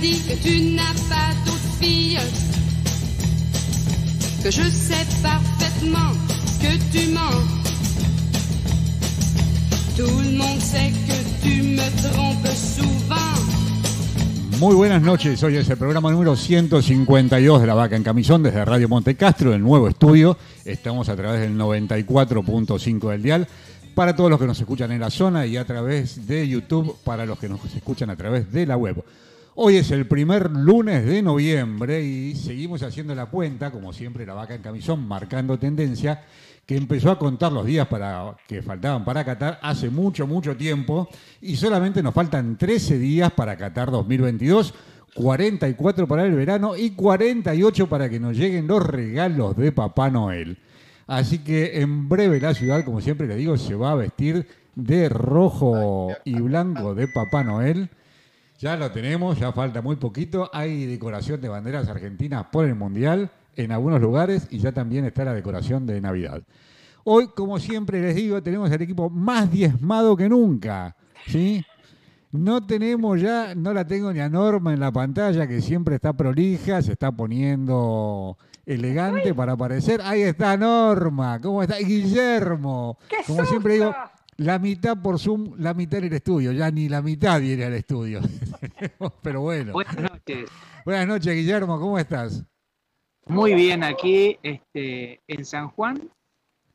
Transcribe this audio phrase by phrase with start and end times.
[0.00, 2.18] que tu n'as pas d'autre fille,
[4.42, 6.12] que je sais parfaitement
[6.58, 7.44] que tu mens.
[9.98, 13.16] Tout le monde sait que tu me trompes souvent.
[14.58, 18.64] Muy buenas noches, hoy es el programa número 152 de La Vaca en Camisón desde
[18.64, 20.38] Radio Monte Castro, el nuevo estudio.
[20.64, 23.48] Estamos a través del 94.5 del dial
[23.94, 27.26] para todos los que nos escuchan en la zona y a través de YouTube para
[27.26, 29.04] los que nos escuchan a través de la web.
[29.56, 34.34] Hoy es el primer lunes de noviembre y seguimos haciendo la cuenta, como siempre, La
[34.34, 36.22] Vaca en Camisón, marcando tendencia
[36.64, 41.08] que empezó a contar los días para, que faltaban para Qatar hace mucho, mucho tiempo
[41.40, 44.72] y solamente nos faltan 13 días para Qatar 2022,
[45.14, 50.58] 44 para el verano y 48 para que nos lleguen los regalos de Papá Noel.
[51.08, 55.08] Así que en breve la ciudad, como siempre le digo, se va a vestir de
[55.08, 57.90] rojo y blanco de Papá Noel.
[58.60, 60.50] Ya lo tenemos, ya falta muy poquito.
[60.52, 65.24] Hay decoración de banderas argentinas por el Mundial en algunos lugares y ya también está
[65.24, 66.42] la decoración de Navidad.
[67.04, 70.94] Hoy, como siempre les digo, tenemos el equipo más diezmado que nunca.
[71.26, 71.64] ¿sí?
[72.32, 76.12] No tenemos ya, no la tengo ni a Norma en la pantalla, que siempre está
[76.12, 78.36] prolija, se está poniendo
[78.66, 80.02] elegante para aparecer.
[80.04, 81.78] Ahí está Norma, ¿cómo está?
[81.78, 83.94] Guillermo, como siempre digo,
[84.40, 87.74] la mitad por Zoom, la mitad en el estudio, ya ni la mitad viene al
[87.74, 88.20] estudio.
[89.22, 89.72] Pero bueno.
[89.74, 90.50] Buenas noches.
[90.82, 92.42] Buenas noches, Guillermo, ¿cómo estás?
[93.26, 96.10] Muy bien, aquí este, en San Juan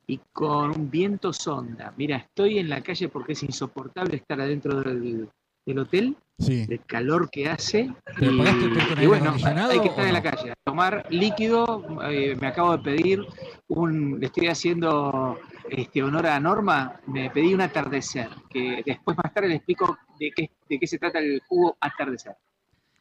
[0.06, 1.92] y con un viento sonda.
[1.96, 5.28] Mira, estoy en la calle porque es insoportable estar adentro del,
[5.76, 6.66] hotel, sí.
[6.68, 7.92] el calor que hace.
[8.16, 11.84] ¿Te y, y bueno, hay que estar en la calle, tomar líquido.
[12.08, 13.26] Eh, me acabo de pedir
[13.68, 19.32] un, le estoy haciendo este, honor a Norma, me pedí un atardecer, que después más
[19.32, 22.36] tarde le explico de qué, de qué se trata el jugo atardecer.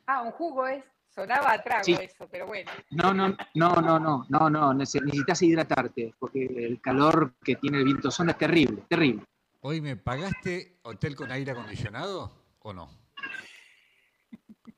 [0.08, 0.84] Ah, un jugo es.
[1.10, 2.70] Sonaba a trago eso, pero bueno.
[2.92, 7.86] No, no, no, no, no, no, no, necesitas hidratarte, porque el calor que tiene el
[7.86, 9.24] viento son es terrible, terrible.
[9.62, 12.90] Hoy me pagaste hotel con aire acondicionado o no?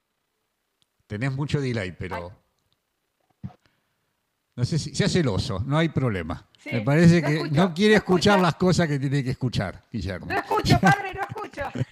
[1.07, 2.31] Tenés mucho delay, pero.
[4.57, 6.44] No sé si sea celoso, no hay problema.
[6.72, 10.25] me parece que no quiere escuchar las cosas que tiene que escuchar, Guillermo.
[10.28, 11.62] No escucho, padre, no escucho.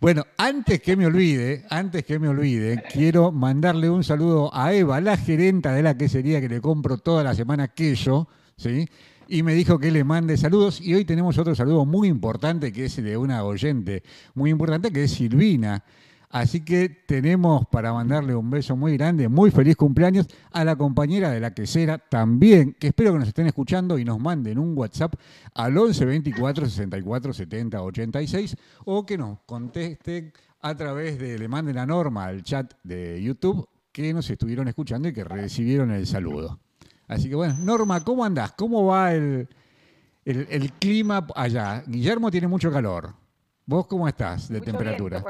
[0.00, 4.98] Bueno, antes que me olvide, antes que me olvide, quiero mandarle un saludo a Eva,
[5.02, 8.26] la gerenta de la quesería que le compro toda la semana queso,
[8.56, 8.88] ¿sí?
[9.28, 10.80] Y me dijo que le mande saludos.
[10.80, 14.02] Y hoy tenemos otro saludo muy importante que es de una oyente
[14.32, 15.84] muy importante que es Silvina.
[16.30, 21.30] Así que tenemos para mandarle un beso muy grande, muy feliz cumpleaños a la compañera
[21.30, 25.14] de la quesera también, que espero que nos estén escuchando y nos manden un WhatsApp
[25.54, 31.74] al 11 24 64 70 86 o que nos contesten a través de, le manden
[31.74, 36.60] la norma al chat de YouTube que nos estuvieron escuchando y que recibieron el saludo.
[37.08, 38.52] Así que bueno, Norma, ¿cómo andás?
[38.52, 39.48] ¿Cómo va el,
[40.24, 41.82] el, clima allá?
[41.88, 43.14] Guillermo tiene mucho calor.
[43.66, 45.24] ¿Vos cómo estás de temperatura?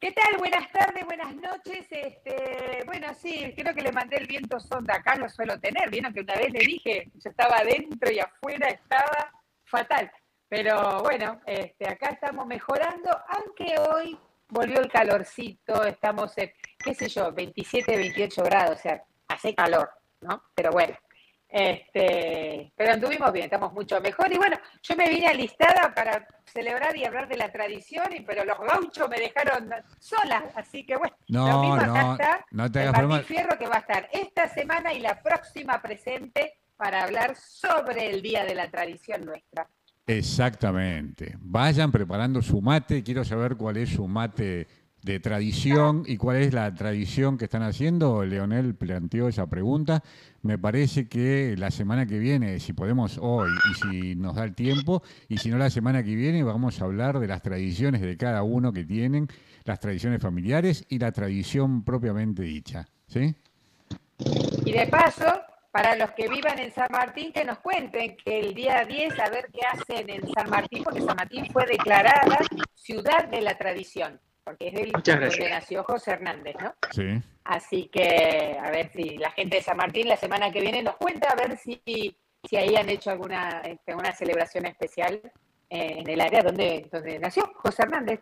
[0.00, 0.38] ¿Qué tal?
[0.38, 1.84] Buenas tardes, buenas noches.
[1.90, 5.90] Este, bueno, sí, creo que le mandé el viento sonda acá, lo suelo tener.
[5.90, 9.32] Vieron que una vez le dije, yo estaba adentro y afuera estaba
[9.64, 10.08] fatal.
[10.48, 14.16] Pero bueno, este, acá estamos mejorando, aunque hoy
[14.48, 19.90] volvió el calorcito, estamos en, qué sé yo, 27, 28 grados, o sea, hace calor,
[20.20, 20.44] ¿no?
[20.54, 20.96] Pero bueno,
[21.48, 24.30] este, pero anduvimos bien, estamos mucho mejor.
[24.32, 28.58] Y bueno, yo me vine alistada para celebrar y hablar de la tradición, pero los
[28.58, 33.58] gauchos me dejaron sola, así que bueno, no, mismo no, está no te el Fierro
[33.58, 38.44] que va a estar esta semana y la próxima presente para hablar sobre el Día
[38.44, 39.68] de la Tradición nuestra.
[40.06, 41.36] Exactamente.
[41.38, 44.66] Vayan preparando su mate, quiero saber cuál es su mate
[45.02, 48.24] de tradición y cuál es la tradición que están haciendo.
[48.24, 50.02] Leonel planteó esa pregunta.
[50.42, 54.54] Me parece que la semana que viene, si podemos hoy y si nos da el
[54.54, 58.16] tiempo, y si no la semana que viene, vamos a hablar de las tradiciones de
[58.16, 59.28] cada uno que tienen,
[59.64, 62.88] las tradiciones familiares y la tradición propiamente dicha.
[63.06, 63.34] ¿Sí?
[64.64, 65.40] Y de paso,
[65.70, 69.30] para los que vivan en San Martín, que nos cuenten que el día 10 a
[69.30, 72.38] ver qué hacen en San Martín, porque San Martín fue declarada
[72.74, 76.74] ciudad de la tradición porque es del donde nació José Hernández, ¿no?
[76.90, 77.22] Sí.
[77.44, 80.96] Así que a ver si la gente de San Martín la semana que viene nos
[80.96, 85.20] cuenta, a ver si, si ahí han hecho alguna este, una celebración especial
[85.68, 88.20] eh, en el área donde, donde nació José Hernández,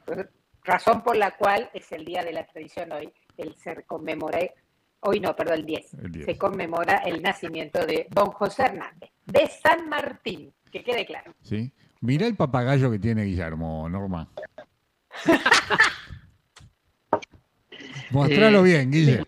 [0.65, 4.53] razón por la cual es el Día de la Tradición hoy, el ser conmemoré,
[5.01, 9.89] hoy no, perdón, el 10, se conmemora el nacimiento de don José Hernández, de San
[9.89, 11.33] Martín, que quede claro.
[11.43, 11.73] Sí.
[12.01, 14.29] Mira el papagayo que tiene Guillermo, Norma.
[18.11, 19.25] Mostralo Eh, bien, Guille.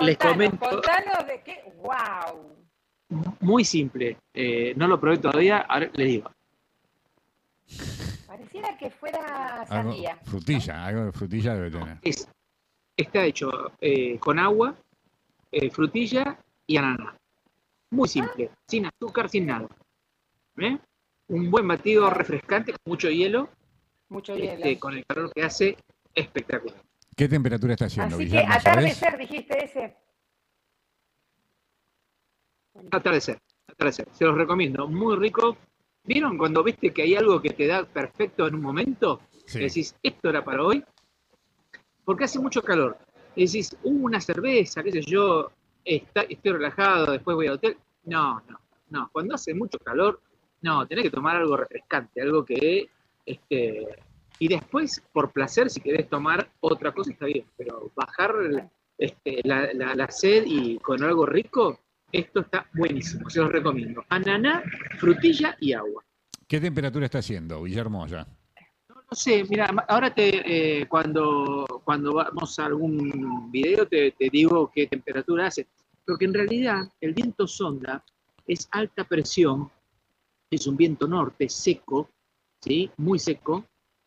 [0.00, 1.62] Les Contanos, comento- contanos de qué.
[1.82, 2.56] ¡Wow!
[3.40, 4.16] Muy simple.
[4.32, 6.30] Eh, no lo probé todavía, ahora les digo.
[8.26, 10.16] Pareciera que fuera Algo- sandía.
[10.24, 11.98] frutilla, algo de frutilla debe tener.
[12.02, 12.26] Es,
[12.96, 14.74] está hecho eh, con agua,
[15.50, 17.14] eh, frutilla y ananá.
[17.90, 19.68] Muy simple, sin azúcar, sin nada.
[20.56, 20.78] ¿Eh?
[21.28, 23.50] Un buen batido refrescante con mucho hielo,
[24.12, 24.52] Mucho hielo.
[24.52, 25.76] este, con el calor que hace,
[26.14, 26.80] espectacular.
[27.16, 29.96] ¿Qué temperatura está haciendo, Así que atardecer, dijiste ese.
[32.90, 33.38] Atardecer,
[33.68, 34.08] atardecer.
[34.12, 35.56] Se los recomiendo, muy rico.
[36.04, 39.20] ¿Vieron cuando viste que hay algo que te da perfecto en un momento?
[39.46, 39.60] Sí.
[39.60, 40.82] Decís, esto era para hoy.
[42.04, 42.98] Porque hace mucho calor.
[43.36, 45.50] Decís, uh, una cerveza, qué sé yo,
[45.84, 47.76] está- estoy relajado, después voy al hotel.
[48.04, 48.60] No, no,
[48.90, 49.08] no.
[49.12, 50.20] Cuando hace mucho calor,
[50.62, 52.88] no, tenés que tomar algo refrescante, algo que,
[53.26, 53.86] este,
[54.38, 58.34] y después, por placer, si querés tomar otra cosa, está bien, pero bajar
[58.98, 61.78] este, la, la- la sed y con algo rico,
[62.10, 64.04] esto está buenísimo, se los recomiendo.
[64.08, 64.62] Ananá,
[64.98, 66.04] frutilla y agua.
[66.46, 68.26] ¿Qué temperatura está haciendo, Guillermo, ya?
[68.90, 74.70] No sé, mira, ahora te, eh, cuando, cuando vamos a algún video te, te digo
[74.74, 75.66] qué temperatura hace.
[76.06, 78.02] Porque en realidad el viento sonda
[78.46, 79.70] es alta presión,
[80.50, 82.08] es un viento norte seco,
[82.62, 82.90] ¿sí?
[82.96, 83.64] Muy seco.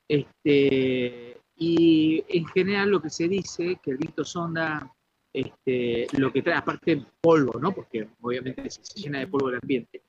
[0.07, 4.91] Este, y en general lo que se dice que el viento sonda
[5.33, 7.71] este, lo que trae, aparte polvo, ¿no?
[7.73, 10.01] Porque obviamente se, se llena de polvo el ambiente.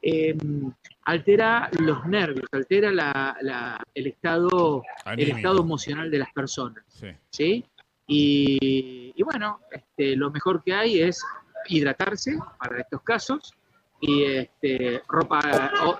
[0.00, 0.70] em,
[1.06, 4.84] altera los nervios, altera la- la- el, estado,
[5.16, 7.08] el estado emocional de las personas, Sí.
[7.30, 7.64] ¿sí?
[8.06, 11.20] Y, y bueno, este, lo mejor que hay es
[11.68, 13.52] hidratarse para estos casos
[14.00, 15.40] y este, ropa,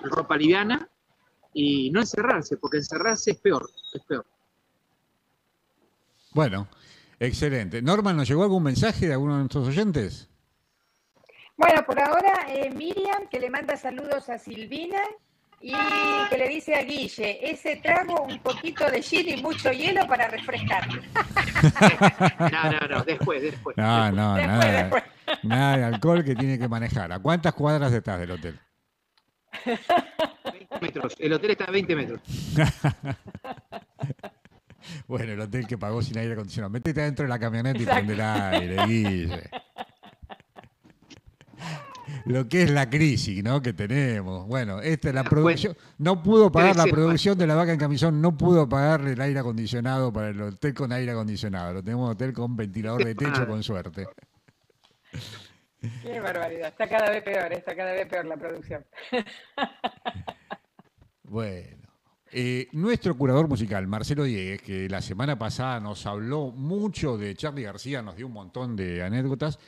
[0.04, 0.88] ropa liviana
[1.52, 4.26] y no encerrarse, porque encerrarse es peor, es peor.
[6.32, 6.68] Bueno,
[7.18, 7.82] excelente.
[7.82, 10.28] Norman, ¿nos llegó algún mensaje de alguno de nuestros oyentes?
[11.56, 15.00] Bueno, por ahora eh, Miriam, que le manda saludos a Silvina
[15.60, 15.72] y
[16.30, 20.28] que le dice a Guille, ese trago un poquito de gin y mucho hielo para
[20.28, 20.88] refrescar.
[21.58, 23.76] No, no, no, después, después.
[23.76, 25.02] No, no, Después, nada, después.
[25.42, 27.10] nada de alcohol que tiene que manejar.
[27.10, 28.60] ¿A cuántas cuadras estás del hotel?
[30.80, 31.14] 20 metros.
[31.18, 32.20] El hotel está a 20 metros.
[35.06, 36.70] Bueno, el hotel que pagó sin aire acondicionado.
[36.70, 39.50] Métete adentro de la camioneta y prende el aire, Guille.
[42.24, 43.62] Lo que es la crisis, ¿no?
[43.62, 44.46] Que tenemos.
[44.46, 45.76] Bueno, esta es la producción.
[45.98, 49.40] No pudo pagar la producción de la vaca en camisón, no pudo pagarle el aire
[49.40, 51.74] acondicionado para el hotel con aire acondicionado.
[51.74, 54.06] Lo tenemos hotel con ventilador de techo, con suerte.
[56.02, 58.84] Qué barbaridad, está cada vez peor, está cada vez peor la producción.
[61.30, 61.88] Bueno,
[62.32, 67.64] eh, nuestro curador musical, Marcelo Diegues, que la semana pasada nos habló mucho de Charlie
[67.64, 69.58] García, nos dio un montón de anécdotas,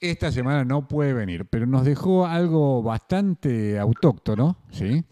[0.00, 5.04] esta semana no puede venir, pero nos dejó algo bastante autóctono, ¿sí?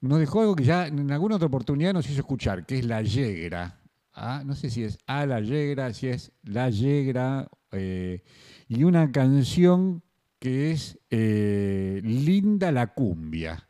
[0.00, 3.02] Nos dejó algo que ya en alguna otra oportunidad nos hizo escuchar, que es La
[3.02, 3.80] Yegra.
[4.12, 8.22] Ah, no sé si es A La Yegra, si es La Yegra, eh,
[8.68, 10.04] y una canción
[10.38, 13.68] que es eh, Linda la Cumbia.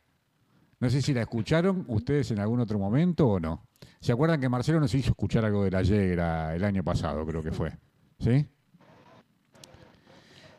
[0.83, 3.65] No sé si la escucharon ustedes en algún otro momento o no.
[4.01, 7.41] ¿Se acuerdan que Marcelo nos hizo escuchar algo de la Yegra el año pasado, creo
[7.41, 7.71] que fue?
[8.19, 8.45] ¿Sí?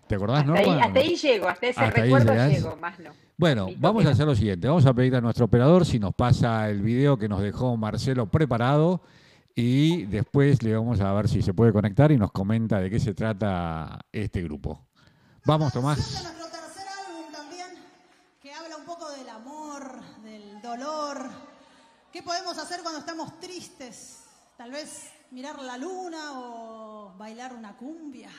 [0.06, 0.58] ¿Te acordás, Hasta no?
[0.58, 3.10] ahí, hasta ahí llego, hasta ese Hasta recuerdo llego, más no.
[3.36, 4.66] Bueno, vamos a hacer lo siguiente.
[4.66, 8.30] Vamos a pedir a nuestro operador si nos pasa el video que nos dejó Marcelo
[8.30, 9.02] preparado
[9.54, 12.98] y después le vamos a ver si se puede conectar y nos comenta de qué
[12.98, 14.86] se trata este grupo.
[15.44, 15.98] Vamos, Tomás.
[15.98, 17.66] de nuestro tercer álbum también,
[18.40, 20.62] que habla un poco del amor, del
[22.10, 24.24] ¿Qué podemos hacer cuando estamos tristes?
[24.56, 28.30] Tal vez mirar la luna o bailar una cumbia.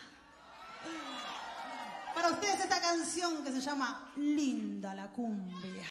[2.13, 5.87] Para ustedes esta canción que se llama Linda la cumbia.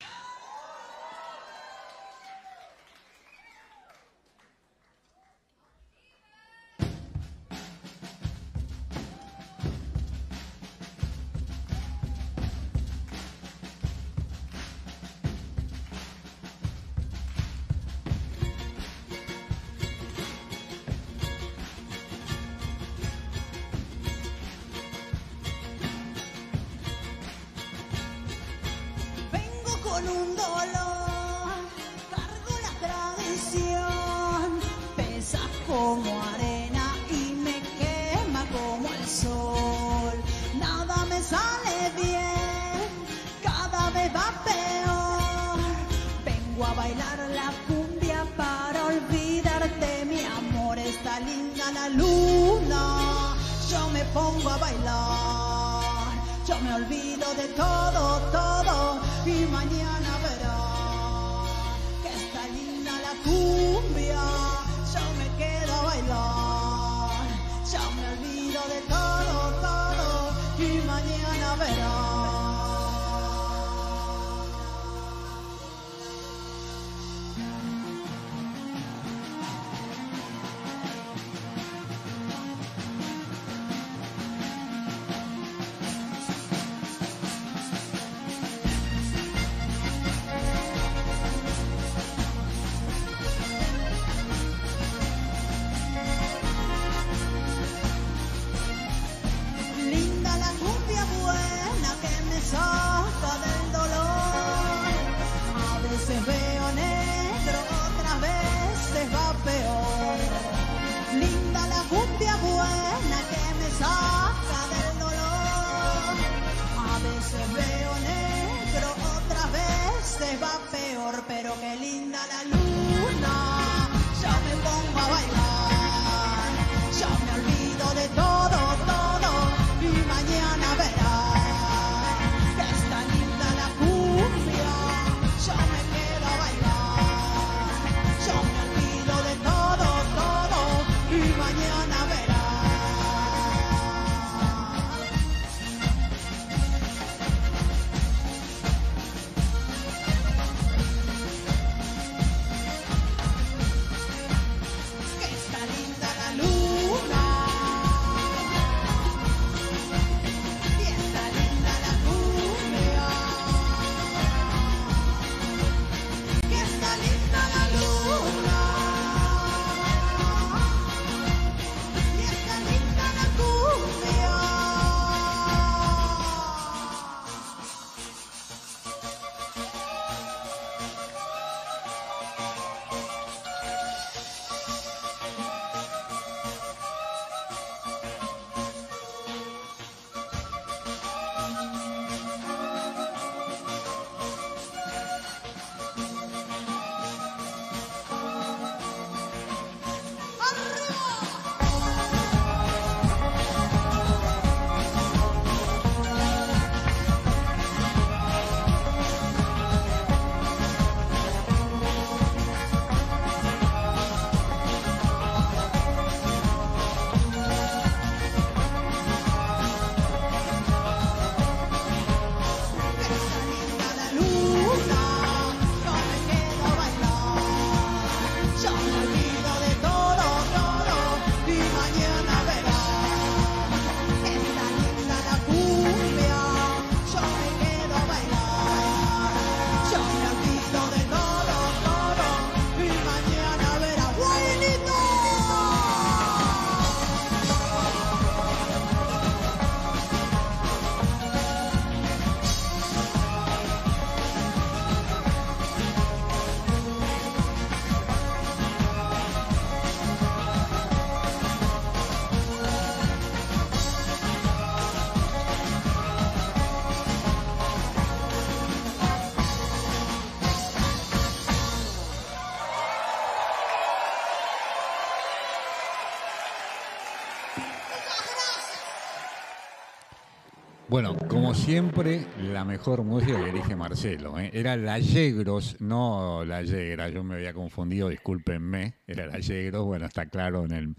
[280.94, 284.38] Bueno, como siempre, la mejor música que elige Marcelo.
[284.38, 284.52] ¿eh?
[284.52, 287.08] Era la Yegros, no la Yegra.
[287.08, 288.94] Yo me había confundido, discúlpenme.
[289.04, 289.84] Era la Yegros.
[289.86, 290.94] Bueno, está claro en el,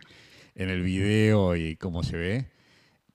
[0.56, 2.46] en el video y cómo se ve.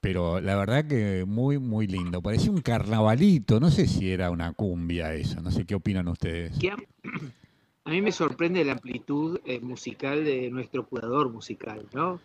[0.00, 2.22] Pero la verdad que muy, muy lindo.
[2.22, 3.60] Parecía un carnavalito.
[3.60, 5.42] No sé si era una cumbia eso.
[5.42, 6.58] No sé qué opinan ustedes.
[7.84, 12.20] A mí me sorprende la amplitud eh, musical de nuestro curador musical, ¿no?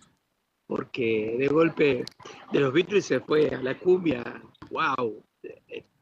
[0.68, 2.04] Porque de golpe
[2.52, 4.24] de los Beatles se fue a la cumbia,
[4.72, 5.24] wow.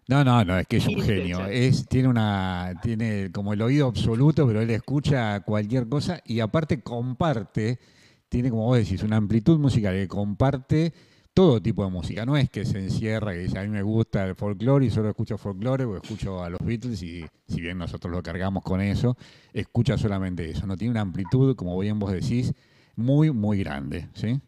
[0.07, 1.45] No, no, no, es que es un genio.
[1.47, 6.81] Es, tiene una, tiene como el oído absoluto, pero él escucha cualquier cosa y aparte
[6.81, 7.79] comparte,
[8.27, 10.93] tiene como vos decís, una amplitud musical que comparte
[11.33, 12.25] todo tipo de música.
[12.25, 15.09] No es que se encierra y dice, a mí me gusta el folclore y solo
[15.09, 19.17] escucho folclore o escucho a los Beatles y si bien nosotros lo cargamos con eso,
[19.53, 20.67] escucha solamente eso.
[20.67, 22.53] No tiene una amplitud, como bien vos decís,
[22.95, 24.39] muy, muy grande, ¿sí?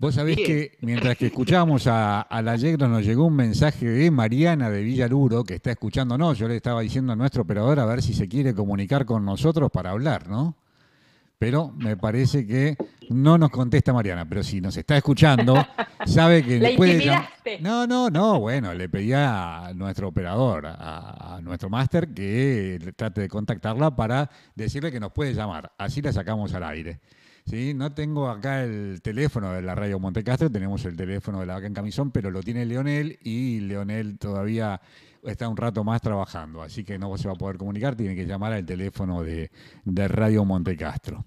[0.00, 0.48] Vos sabés Bien.
[0.48, 4.82] que mientras que escuchábamos a, a la Yegro nos llegó un mensaje de Mariana de
[4.82, 6.38] Villaluro que está escuchándonos.
[6.38, 9.70] Yo le estaba diciendo a nuestro operador a ver si se quiere comunicar con nosotros
[9.70, 10.56] para hablar, ¿no?
[11.38, 12.78] Pero me parece que
[13.10, 15.54] no nos contesta Mariana, pero si nos está escuchando,
[16.06, 17.04] sabe que La puede.
[17.60, 22.92] No, no, no, bueno, le pedía a nuestro operador, a, a nuestro máster, que le
[22.94, 25.72] trate de contactarla para decirle que nos puede llamar.
[25.76, 27.00] Así la sacamos al aire.
[27.50, 27.74] ¿Sí?
[27.74, 31.66] No tengo acá el teléfono de la radio Montecastro, tenemos el teléfono de la vaca
[31.66, 34.80] en camisón, pero lo tiene Leonel y Leonel todavía
[35.24, 38.24] está un rato más trabajando, así que no se va a poder comunicar, tiene que
[38.24, 39.50] llamar al teléfono de,
[39.84, 41.24] de Radio Montecastro.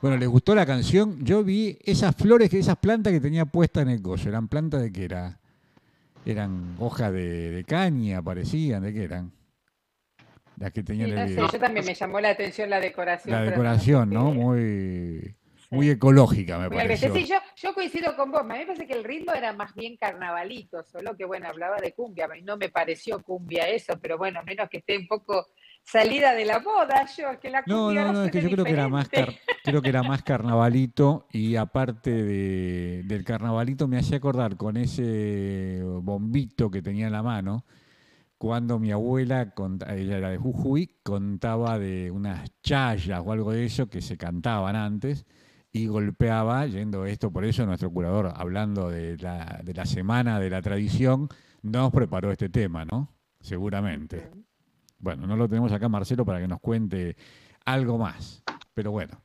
[0.00, 1.24] Bueno, ¿les gustó la canción?
[1.24, 4.92] Yo vi esas flores, esas plantas que tenía puestas en el coso, ¿eran plantas de
[4.92, 5.40] qué era?
[6.24, 9.32] Eran hojas de, de caña, parecían, ¿de qué eran?
[10.58, 11.48] Las que Sí, no el sé, video.
[11.52, 13.36] yo también me llamó la atención la decoración.
[13.36, 14.32] La decoración, ¿no?
[14.32, 15.36] Muy,
[15.70, 17.14] muy ecológica, me pareció.
[17.14, 18.40] Sí, yo, yo coincido con vos.
[18.40, 21.76] A mí me parece que el ritmo era más bien carnavalito, solo que bueno, hablaba
[21.76, 22.24] de cumbia.
[22.24, 25.46] A mí no me pareció cumbia eso, pero bueno, menos que esté un poco
[25.84, 28.64] salida de la moda, yo, que la No, cumbia no, no, es que yo creo
[28.64, 33.98] que era más car- creo que era más carnavalito y aparte de- del carnavalito me
[33.98, 37.64] hacía acordar con ese bombito que tenía en la mano
[38.38, 39.52] cuando mi abuela,
[39.88, 44.76] ella era de Jujuy, contaba de unas chayas o algo de eso que se cantaban
[44.76, 45.26] antes
[45.72, 50.50] y golpeaba, yendo esto, por eso nuestro curador, hablando de la, de la semana de
[50.50, 51.28] la tradición,
[51.62, 53.12] nos preparó este tema, ¿no?
[53.40, 54.30] Seguramente.
[54.98, 57.16] Bueno, no lo tenemos acá Marcelo para que nos cuente
[57.64, 58.42] algo más,
[58.72, 59.20] pero bueno.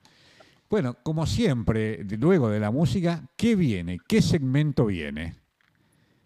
[0.70, 4.00] Bueno, como siempre, luego de la música, ¿qué viene?
[4.08, 5.36] ¿Qué segmento viene?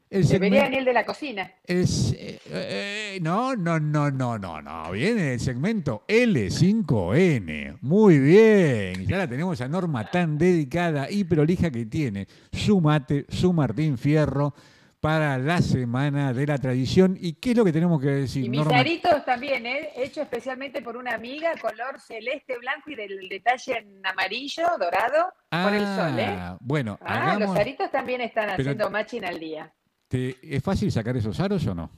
[0.09, 1.51] El segmento- venir de la cocina.
[1.65, 4.91] es, eh, eh, no, no, no, no, no, no.
[4.91, 7.77] Viene el segmento L5N.
[7.81, 9.05] Muy bien.
[9.05, 13.97] Ya la tenemos a Norma tan dedicada y prolija que tiene su mate, su Martín
[13.97, 14.53] Fierro
[14.99, 17.17] para la semana de la tradición.
[17.19, 18.79] ¿Y qué es lo que tenemos que decir, Y mis Norma?
[18.79, 19.89] aritos también, ¿eh?
[19.95, 25.73] hecho especialmente por una amiga, color celeste, blanco y del detalle en amarillo, dorado, por
[25.73, 26.17] el sol.
[26.19, 26.25] ¿eh?
[26.27, 29.71] Ah, Bueno, Ah, hagamos- los aritos también están Pero- haciendo matching al día.
[30.07, 31.89] Te- ¿Es fácil sacar esos aros o no?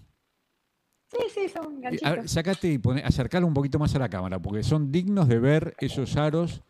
[1.11, 2.11] Sí, sí, son Eh, a ganchitos.
[2.17, 5.39] ver, sacate y pone, acercalo un poquito más a la cámara, porque son dignos de
[5.39, 6.61] ver esos aros.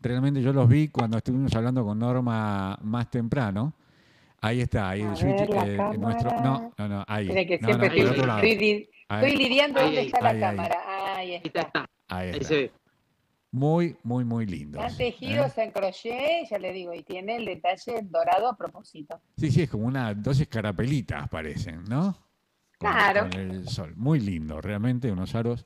[0.00, 3.74] Realmente yo los vi cuando estuvimos hablando con Norma más temprano.
[4.42, 5.40] Ahí está, ahí A el switch.
[5.40, 7.26] ver, la eh, nuestro, no, no, no, ahí.
[7.28, 10.40] Que No, no, estoy, Ahí, lidiando Ahí, dónde ahí, está la ahí, ahí.
[10.40, 11.14] cámara.
[11.16, 11.60] Ahí Ahí está.
[11.62, 12.48] está, ahí ahí está.
[12.48, 12.72] se ve.
[13.56, 14.82] Muy, muy, muy lindos.
[14.84, 15.62] Están tejidos ¿eh?
[15.64, 19.18] en crochet, ya le digo, y tiene el detalle dorado a propósito.
[19.38, 22.18] Sí, sí, es como una, dos escarapelitas parecen, ¿no?
[22.76, 23.30] Con- Claro.
[23.30, 23.94] con el sol.
[23.96, 25.64] Muy lindo, realmente, unos aros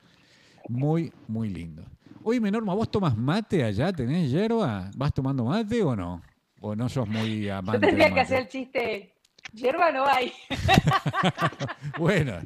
[0.68, 1.84] muy, muy lindos.
[2.22, 3.92] Oye, Norma, ¿vos tomas mate allá?
[3.92, 4.88] ¿Tenés hierba?
[4.96, 6.22] ¿Vas tomando mate o no?
[6.60, 9.14] ¿O no sos muy Yo amante tendría del que hacer el chiste,
[9.52, 10.32] hierba no hay,
[11.98, 12.34] Bueno,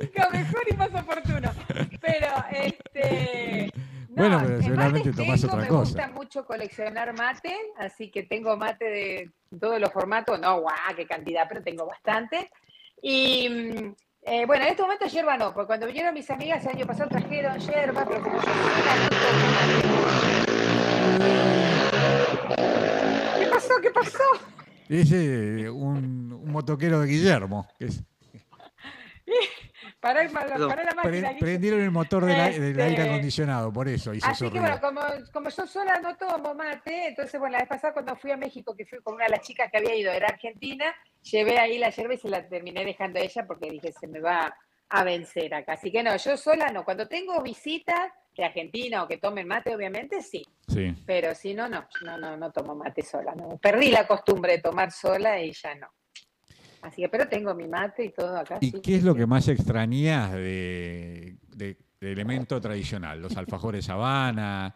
[0.00, 1.50] nunca mejor y más oportuno.
[2.00, 3.72] Pero, este...
[4.16, 5.80] no, Bueno, pero seguramente tomás tengo, otra me cosa.
[5.82, 11.06] gusta mucho coleccionar mate, así que tengo mate de todos los formatos, no, guau, qué
[11.06, 12.50] cantidad, pero tengo bastante.
[13.02, 16.70] Y mm, eh, bueno, en este momento hierba no, porque cuando vinieron mis amigas el
[16.76, 18.52] año pasado trajeron hierba, pero como yo.
[23.38, 23.74] ¿Qué pasó?
[23.82, 24.18] ¿Qué pasó?
[24.88, 27.66] ese un, un motoquero de Guillermo.
[27.78, 28.02] que es-
[30.14, 30.68] Pará, Perdón.
[30.68, 31.32] pará la máquina.
[31.38, 34.80] Prendieron el motor del, ai- del Este- aire acondicionado, por eso hizo Así que bueno,
[34.80, 35.00] como,
[35.32, 38.74] como yo sola no tomo mate, entonces bueno, la vez pasada cuando fui a México,
[38.76, 41.90] que fui con una de las chicas que había ido, era argentina, llevé ahí la
[41.90, 44.56] yerba y se la terminé dejando a ella porque dije, se me va
[44.88, 45.72] a vencer acá.
[45.72, 46.84] Así que no, yo sola no.
[46.84, 50.94] Cuando tengo visitas de Argentina o que tomen mate, obviamente sí, Sí.
[51.04, 53.34] pero si no, no, no, no, no tomo mate sola.
[53.34, 53.56] No.
[53.58, 55.88] Perdí la costumbre de tomar sola y ya no.
[56.86, 58.58] Así que, pero tengo mi mate y todo acá.
[58.60, 63.20] ¿Y sí, qué es lo que más extrañas de, de- de elemento tradicional?
[63.20, 64.74] Los alfajores Habana,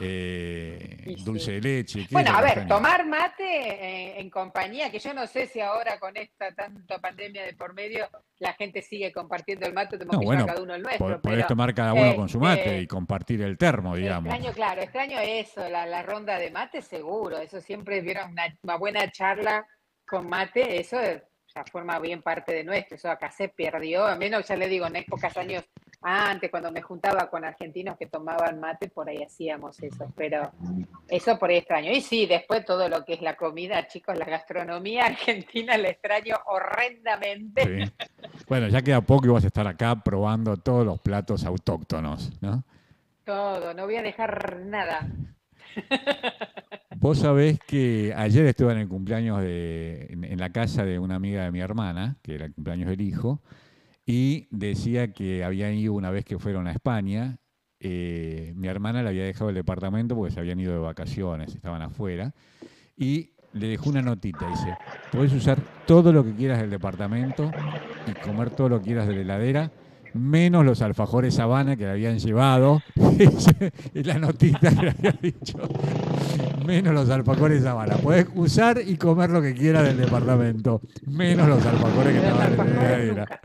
[0.00, 1.24] eh, Y sí.
[1.24, 1.98] dulce de leche.
[2.00, 2.68] ¿qué es Bueno, a ver, extrañas?
[2.76, 7.44] tomar mate eh, en compañía, que yo no sé si ahora con esta tanta pandemia
[7.44, 11.16] de por medio la gente sigue compartiendo el mate, No, bueno, cada uno el nuestro.
[11.16, 14.32] Po- Podés pero tomar cada uno con su mate este, y compartir el termo, digamos.
[14.32, 18.76] Extraño, claro, extraño eso, la, la ronda de mate seguro, eso siempre vieron una, una
[18.76, 19.66] buena charla
[20.08, 24.46] con mate, eso ya forma bien parte de nuestro, eso acá se perdió, a menos
[24.46, 25.64] ya le digo, en épocas años
[26.00, 30.52] antes, cuando me juntaba con argentinos que tomaban mate, por ahí hacíamos eso, pero
[31.08, 31.90] eso por ahí extraño.
[31.90, 36.36] Y sí, después todo lo que es la comida, chicos, la gastronomía argentina la extraño
[36.46, 37.86] horrendamente.
[37.86, 37.92] Sí.
[38.46, 42.62] Bueno, ya queda poco y vas a estar acá probando todos los platos autóctonos, ¿no?
[43.24, 45.06] Todo, no voy a dejar nada.
[47.00, 51.44] Vos sabés que ayer estuve en el cumpleaños de, en, la casa de una amiga
[51.44, 53.40] de mi hermana, que era el cumpleaños del hijo,
[54.04, 57.38] y decía que habían ido una vez que fueron a España.
[57.78, 61.82] Eh, mi hermana le había dejado el departamento porque se habían ido de vacaciones, estaban
[61.82, 62.34] afuera,
[62.96, 64.76] y le dejó una notita, dice,
[65.12, 67.50] puedes usar todo lo que quieras del departamento
[68.06, 69.70] y comer todo lo que quieras de la heladera,
[70.14, 72.82] menos los alfajores sabana que le habían llevado,
[73.94, 75.58] y la notita que le había dicho,
[76.66, 81.64] menos los alfajores sabana, puedes usar y comer lo que quieras del departamento, menos los
[81.64, 83.40] alfajores que estaban en la heladera.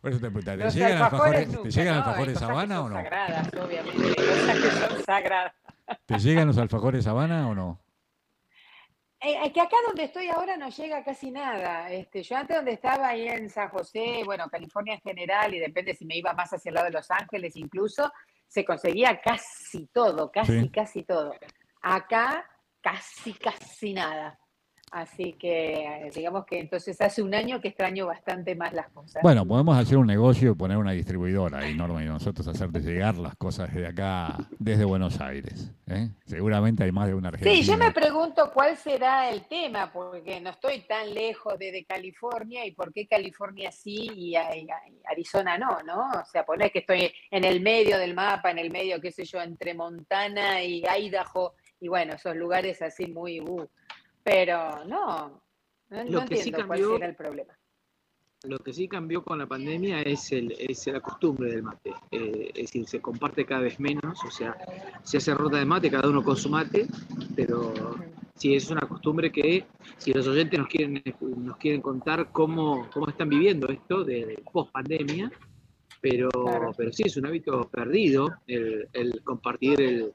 [0.00, 2.96] Por eso te preguntaba, ¿te llegan alfajores, ¿te sabana o no?
[2.96, 4.14] Sagradas, obviamente.
[4.16, 5.52] cosas que son sagradas.
[6.06, 7.83] ¿Te llegan los alfajores sabana o no?
[9.26, 11.90] Eh, que acá donde estoy ahora no llega casi nada.
[11.90, 15.94] Este, yo antes donde estaba ahí en San José, bueno, California en general, y depende
[15.94, 18.12] si me iba más hacia el lado de Los Ángeles incluso,
[18.46, 20.68] se conseguía casi todo, casi, Sí.
[20.68, 21.34] casi todo.
[21.80, 22.46] Acá
[22.82, 24.38] casi, casi nada.
[24.96, 29.20] Así que digamos que entonces hace un año que extraño bastante más las cosas.
[29.24, 33.16] Bueno, podemos hacer un negocio y poner una distribuidora ahí, Norma, y nosotros hacerte llegar
[33.16, 35.72] las cosas desde acá, desde Buenos Aires.
[35.88, 36.10] ¿eh?
[36.24, 37.56] Seguramente hay más de una Argentina.
[37.56, 41.84] Sí, yo me pregunto cuál será el tema, porque no estoy tan lejos de, de
[41.84, 44.68] California y por qué California sí y, y y
[45.10, 46.08] Arizona no, ¿no?
[46.12, 49.24] O sea, poner que estoy en el medio del mapa, en el medio, qué sé
[49.24, 53.40] yo, entre Montana y Idaho, y bueno, esos lugares así muy...
[53.40, 53.66] uh,
[54.24, 55.40] pero no,
[55.90, 57.52] no, Lo no que sí entiendo cuál cambió- será el problema.
[58.46, 61.94] Lo que sí cambió con la pandemia es, el, es la costumbre del mate.
[62.10, 64.54] Eh, es decir, se comparte cada vez menos, o sea,
[65.02, 66.86] se hace ronda de mate, cada uno con su mate,
[67.34, 67.72] pero
[68.34, 69.64] sí es una costumbre que
[69.96, 71.02] si los oyentes nos quieren,
[71.38, 75.32] nos quieren contar cómo, cómo están viviendo esto de, post pandemia,
[76.02, 76.72] pero, Claro.
[76.76, 80.12] pero sí es un hábito perdido el, el compartir el,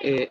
[0.00, 0.28] eh,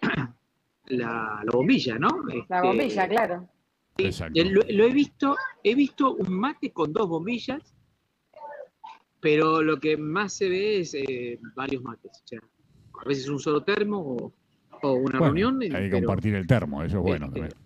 [0.88, 2.10] la, la bombilla, ¿no?
[2.28, 3.50] La Este, bombilla, claro.
[3.98, 4.40] Exacto.
[4.44, 7.74] Lo, lo he visto, he visto un mate con dos bombillas,
[9.20, 12.12] pero lo que más se ve es eh, varios mates.
[12.24, 12.40] O sea,
[13.02, 14.34] a veces un solo termo o,
[14.84, 15.62] o una Bueno, reunión.
[15.64, 17.26] hay que pero- compartir el termo, eso es bueno.
[17.28, 17.62] Este, también.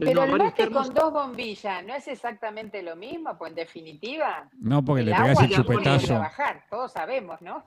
[0.00, 0.86] Pero no, el mate termos.
[0.86, 4.48] con dos bombillas no es exactamente lo mismo, pues en definitiva...
[4.60, 6.06] No, porque el le agua pegás el ya no puede chupetazo.
[6.06, 7.64] trabajar, todos sabemos, ¿no?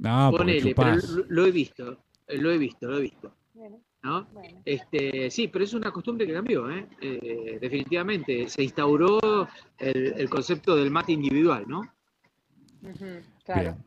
[0.00, 3.32] No, Ponele, pero lo, lo he visto, lo he visto, lo he visto.
[3.60, 4.24] Bueno, ¿no?
[4.32, 4.62] bueno.
[4.64, 6.88] Este, sí, pero es una costumbre que cambió, ¿eh?
[7.02, 8.48] Eh, definitivamente.
[8.48, 9.46] Se instauró
[9.76, 11.82] el, el concepto del mate individual, ¿no?
[13.44, 13.76] Claro.
[13.76, 13.84] Bien.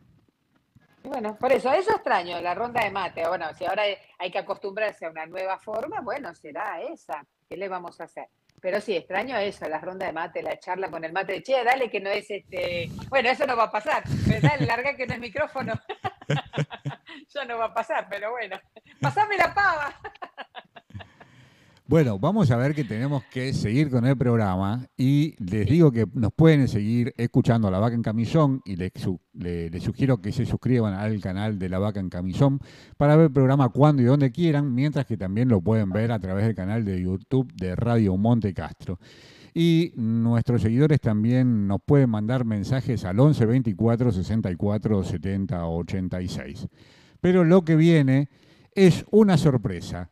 [1.01, 3.27] Bueno, por eso, eso extraño, la ronda de mate.
[3.27, 3.81] Bueno, si ahora
[4.19, 7.25] hay que acostumbrarse a una nueva forma, bueno, será esa.
[7.49, 8.27] ¿Qué le vamos a hacer?
[8.61, 11.63] Pero sí, extraño eso, la ronda de mate, la charla con el mate de che,
[11.63, 12.91] dale que no es este.
[13.09, 14.03] Bueno, eso no va a pasar.
[14.27, 15.73] Pero Dale, larga que no es micrófono.
[17.33, 18.57] ya no va a pasar, pero bueno.
[19.01, 19.93] Pasame la pava.
[21.85, 26.07] Bueno, vamos a ver que tenemos que seguir con el programa y les digo que
[26.13, 30.31] nos pueden seguir escuchando a La Vaca en Camisón y les, su- les sugiero que
[30.31, 32.59] se suscriban al canal de La Vaca en Camisón
[32.97, 36.19] para ver el programa cuando y donde quieran, mientras que también lo pueden ver a
[36.19, 38.97] través del canal de YouTube de Radio Monte Castro.
[39.53, 46.67] Y nuestros seguidores también nos pueden mandar mensajes al 11 24 64 70 86.
[47.21, 48.29] Pero lo que viene
[48.73, 50.09] es una sorpresa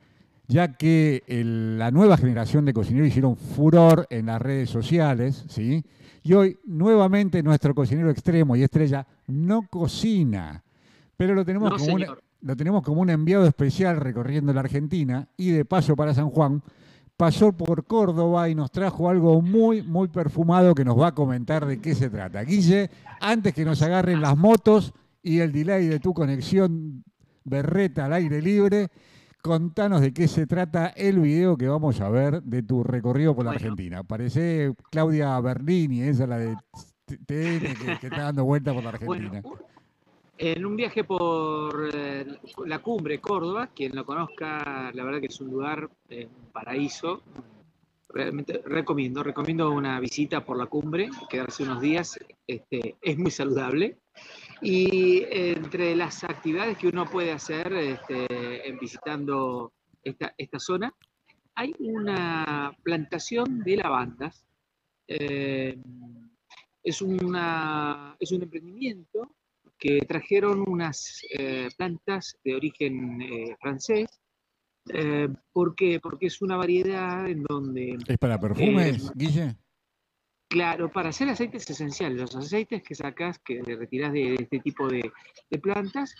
[0.47, 5.82] ya que el- la nueva generación de cocineros hicieron furor en las redes sociales, ¿sí?
[6.23, 10.62] Y hoy nuevamente nuestro cocinero extremo y estrella no cocina,
[11.15, 11.97] pero lo tenemos, No, como,
[12.41, 16.62] lo tenemos como un enviado especial recorriendo la Argentina y de paso para San Juan
[17.22, 21.68] pasó por Córdoba y nos trajo algo muy, muy perfumado que nos va a comentar
[21.68, 22.42] de qué se trata.
[22.42, 27.04] Guille, antes que nos agarren las motos y el delay de tu conexión
[27.44, 28.88] berreta al aire libre,
[29.44, 33.46] contanos de qué se trata el video que vamos a ver de tu recorrido por
[33.46, 33.66] la Bueno.
[33.66, 34.04] Argentina.
[34.04, 36.56] Parece Claudia Bernini, esa la de
[37.06, 39.42] TN que, que está dando vuelta por la Argentina.
[39.44, 39.60] Bueno,
[40.43, 42.25] en un viaje por eh,
[42.65, 47.21] la cumbre Córdoba, quien lo conozca, la verdad que es un lugar, eh, un paraíso.
[48.10, 53.99] Realmente recomiendo, recomiendo una visita por la cumbre, quedarse unos días, este, es muy saludable.
[54.63, 59.73] Y entre las actividades que uno puede hacer este, en visitando
[60.04, 60.91] esta, zona,
[61.54, 64.43] hay una plantación de lavandas.
[65.08, 65.77] Eh,
[66.84, 69.36] es, una, es un emprendimiento
[69.82, 74.08] que trajeron unas eh, plantas de origen eh, francés.
[74.94, 76.00] Eh, ¿Por qué?
[76.00, 79.56] Porque es una variedad en donde, ¿Es para perfumes, Eh, Guille?
[80.48, 85.12] claro, para hacer aceites esenciales, los aceites que sacas, que retirás de este tipo de,
[85.50, 86.13] de plantas,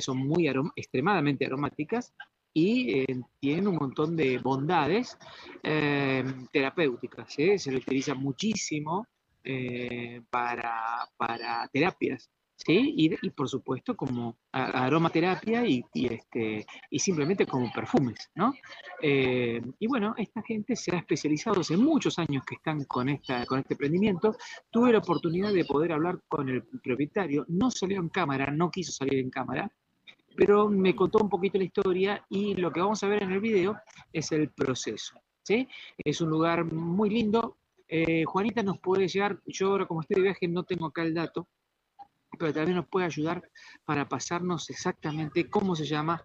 [0.00, 2.14] son muy arom- extremadamente aromáticas
[2.54, 5.18] y eh, tienen un montón de bondades
[5.62, 7.34] eh, terapéuticas.
[7.38, 7.58] ¿eh?
[7.58, 9.06] Se lo utiliza muchísimo
[10.30, 12.30] para, para terapias.
[12.56, 12.94] ¿Sí?
[12.96, 18.54] Y, por supuesto como aromaterapia y, este, y simplemente como perfumes, ¿no?
[19.02, 23.44] Eh, y bueno, esta gente se ha especializado hace muchos años que están con, esta,
[23.46, 24.36] con este emprendimiento.
[24.70, 28.92] Tuve la oportunidad de poder hablar con el propietario, no salió en cámara, no quiso
[28.92, 29.70] salir en cámara,
[30.36, 33.40] pero me contó un poquito la historia y lo que vamos a ver en el
[33.40, 33.76] video
[34.12, 35.20] es el proceso.
[35.42, 35.68] ¿sí?
[35.98, 37.58] Es un lugar muy lindo.
[37.88, 41.14] Eh, Juanita nos puede llegar, yo ahora como estoy de viaje no tengo acá el
[41.14, 41.46] dato,
[42.38, 43.42] pero también nos puede ayudar
[43.84, 46.24] para pasarnos exactamente cómo se llama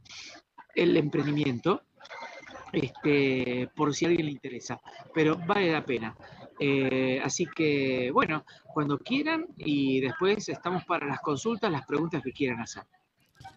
[0.75, 1.83] el emprendimiento,
[2.71, 4.79] este, por si a alguien le interesa,
[5.13, 6.15] pero vale la pena.
[6.59, 8.43] Eh, así que, bueno,
[8.73, 12.83] cuando quieran y después estamos para las consultas, las preguntas que quieran hacer.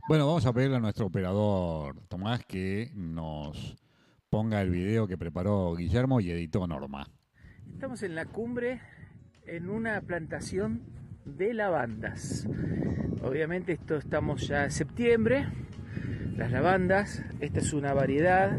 [0.08, 3.76] Bueno, vamos a pedirle a nuestro operador Tomás que nos
[4.30, 7.06] ponga el video que preparó Guillermo y editó Norma.
[7.72, 8.80] Estamos en la cumbre,
[9.46, 10.82] en una plantación
[11.24, 12.46] de lavandas.
[13.22, 15.46] Obviamente esto estamos ya en septiembre.
[16.37, 18.58] Las lavandas, esta es una variedad.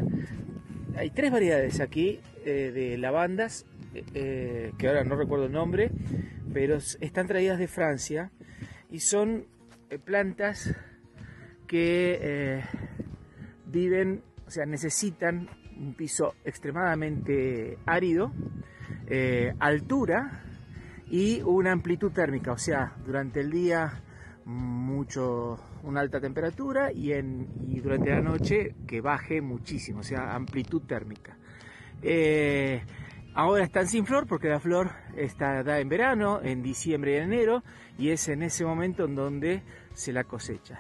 [0.96, 5.92] Hay tres variedades aquí eh, de lavandas, eh, eh, que ahora no recuerdo el nombre,
[6.54, 8.32] pero están traídas de Francia
[8.92, 9.46] y son
[10.06, 10.76] plantas
[11.68, 12.64] que
[13.66, 18.32] viven, o sea, necesitan un piso extremadamente árido,
[19.60, 20.44] altura
[21.10, 24.02] y una amplitud térmica, o sea, durante el día
[24.46, 27.48] mucho una alta temperatura y, en,
[27.82, 31.38] durante la noche que baje muchísimo, o sea, amplitud térmica.
[32.02, 32.82] Eh,
[33.34, 37.64] ahora están sin flor porque la flor está da en verano, en diciembre y enero,
[37.98, 39.64] y es en ese momento en donde
[39.94, 40.80] se la cosecha.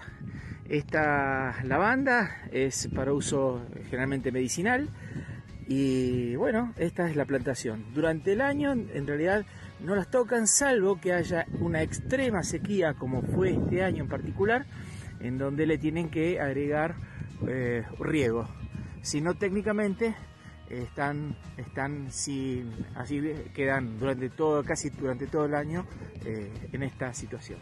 [0.68, 4.90] Esta lavanda es para uso generalmente medicinal
[5.68, 7.94] y bueno, esta es la plantación.
[7.94, 9.46] Durante el año en realidad
[9.84, 14.66] no las tocan salvo que haya una extrema sequía como fue este año en particular,
[15.20, 16.96] en donde le tienen que agregar
[17.48, 18.48] eh, riego.
[19.02, 20.16] Si no técnicamente
[20.70, 23.22] están, están sin, así
[23.54, 25.86] quedan durante todo, casi durante todo el año
[26.26, 27.60] eh, en esta situación.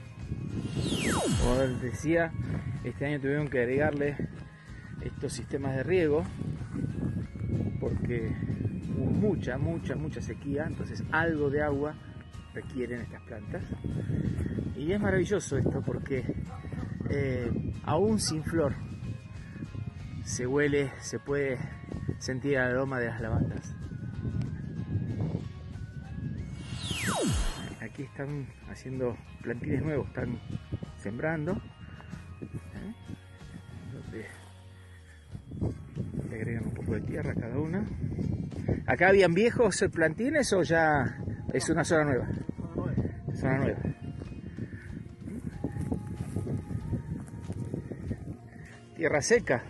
[1.40, 2.32] Como decía,
[2.84, 4.16] este año tuvieron que agregarle
[5.04, 6.24] estos sistemas de riego
[7.80, 8.32] porque
[8.96, 11.96] hubo mucha, mucha, mucha sequía, entonces algo de agua
[12.54, 13.64] requieren estas plantas.
[14.76, 16.24] Y es maravilloso esto porque
[17.10, 17.52] eh,
[17.84, 18.74] aún sin flor
[20.24, 21.58] se huele, se puede
[22.20, 23.76] sentir el aroma de las lavandas.
[27.82, 30.40] Aquí están haciendo plantines nuevos, están
[30.98, 31.54] sembrando.
[34.14, 34.26] ¿eh?
[36.30, 37.86] Le agregan un poco de tierra a cada una.
[38.88, 41.18] ¿Acá habían viejos plantines o ya
[41.54, 42.28] es una zona nueva?
[43.34, 43.80] Zona nueva.
[48.96, 49.64] Tierra seca.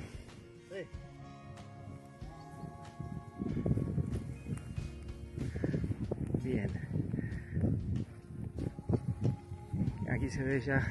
[10.31, 10.81] se ve ya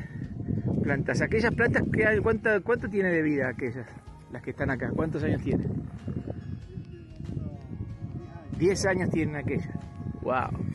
[0.83, 1.21] plantas.
[1.23, 3.87] Aquellas plantas, que ¿cuánto, ¿cuánto tiene de vida aquellas?
[4.33, 5.69] Las que están acá, ¿cuántos años tienen?
[8.59, 9.75] 10 años tienen aquellas.
[10.21, 10.70] ¡Wow!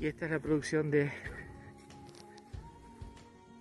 [0.00, 1.12] Y esta es la producción de,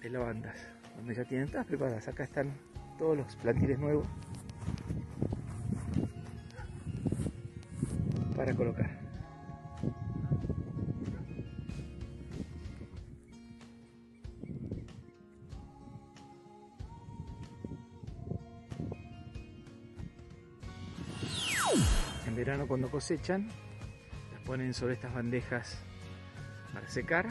[0.03, 0.55] lavandas,
[0.95, 2.07] donde ya tienen todas preparadas.
[2.07, 2.53] Acá están
[2.97, 4.07] todos los plantines nuevos
[8.37, 8.97] para colocar.
[22.39, 23.49] verano cuando cosechan,
[24.31, 25.83] las ponen sobre estas bandejas
[26.79, 27.25] para secar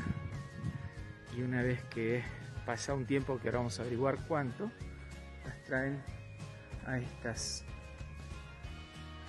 [1.34, 2.22] y una vez que
[2.66, 4.70] pasa un tiempo que ahora vamos a averiguar cuánto,
[5.46, 6.02] las traen
[6.86, 7.64] a estas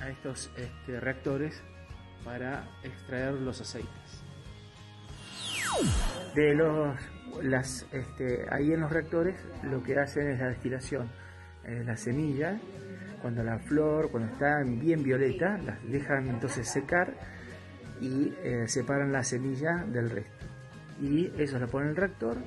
[0.01, 1.61] a estos este, reactores
[2.25, 4.23] para extraer los aceites.
[6.35, 6.97] De los
[7.41, 11.09] las este, ahí en los reactores lo que hacen es la destilación,
[11.63, 12.59] eh, la semilla
[13.21, 17.13] cuando la flor, cuando está bien violeta, las dejan entonces secar
[18.01, 20.45] y eh, separan la semilla del resto.
[21.01, 22.37] Y eso la ponen en el reactor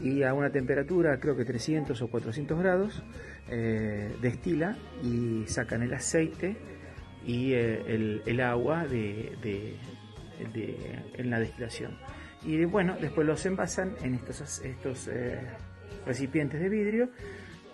[0.00, 3.02] y a una temperatura, creo que 300 o 400 grados,
[3.48, 6.56] eh, destila y sacan el aceite
[7.26, 9.76] y eh, el, agua de,
[10.38, 11.98] en la destilación.
[12.44, 15.10] Y bueno, después los envasan en estos, estos
[16.06, 17.10] recipientes de vidrio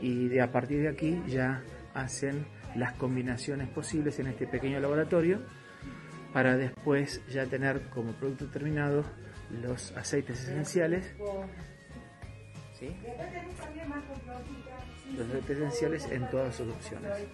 [0.00, 5.40] y de, a partir de aquí ya hacen las combinaciones posibles en este pequeño laboratorio
[6.34, 9.04] para después ya tener como producto terminado
[9.62, 11.14] los aceites esenciales.
[12.76, 12.96] ¿sí?
[15.16, 17.28] Los aceites esenciales en todas sus opciones.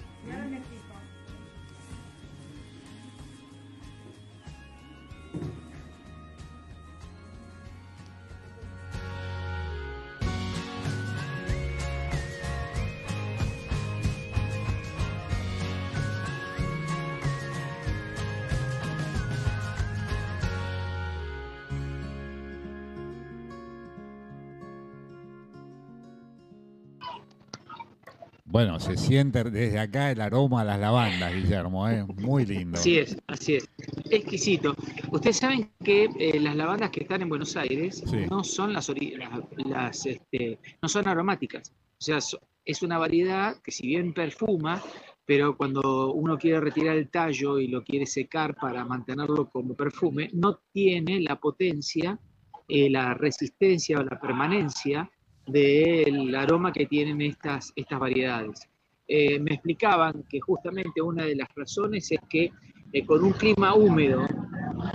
[28.50, 32.04] Bueno, se siente desde acá el aroma a las lavandas, Guillermo, ¿eh?
[32.16, 32.78] muy lindo.
[32.78, 33.68] Así es, así es.
[34.10, 34.74] Exquisito.
[35.12, 38.26] Ustedes saben que eh, las lavandas que están en Buenos Aires Sí.
[38.28, 39.30] no son las, las,
[39.66, 41.70] las, este, no son aromáticas.
[41.70, 42.18] O sea,
[42.64, 44.82] es una variedad que si bien perfuma,
[45.24, 50.28] pero cuando uno quiere retirar el tallo y lo quiere secar para mantenerlo como perfume,
[50.32, 52.18] no tiene la potencia,
[52.66, 55.08] eh, la resistencia o la permanencia
[55.46, 58.68] del aroma que tienen estas, estas variedades.
[59.08, 62.52] Eh, me explicaban que justamente una de las razones es que
[62.92, 64.24] eh, con un clima húmedo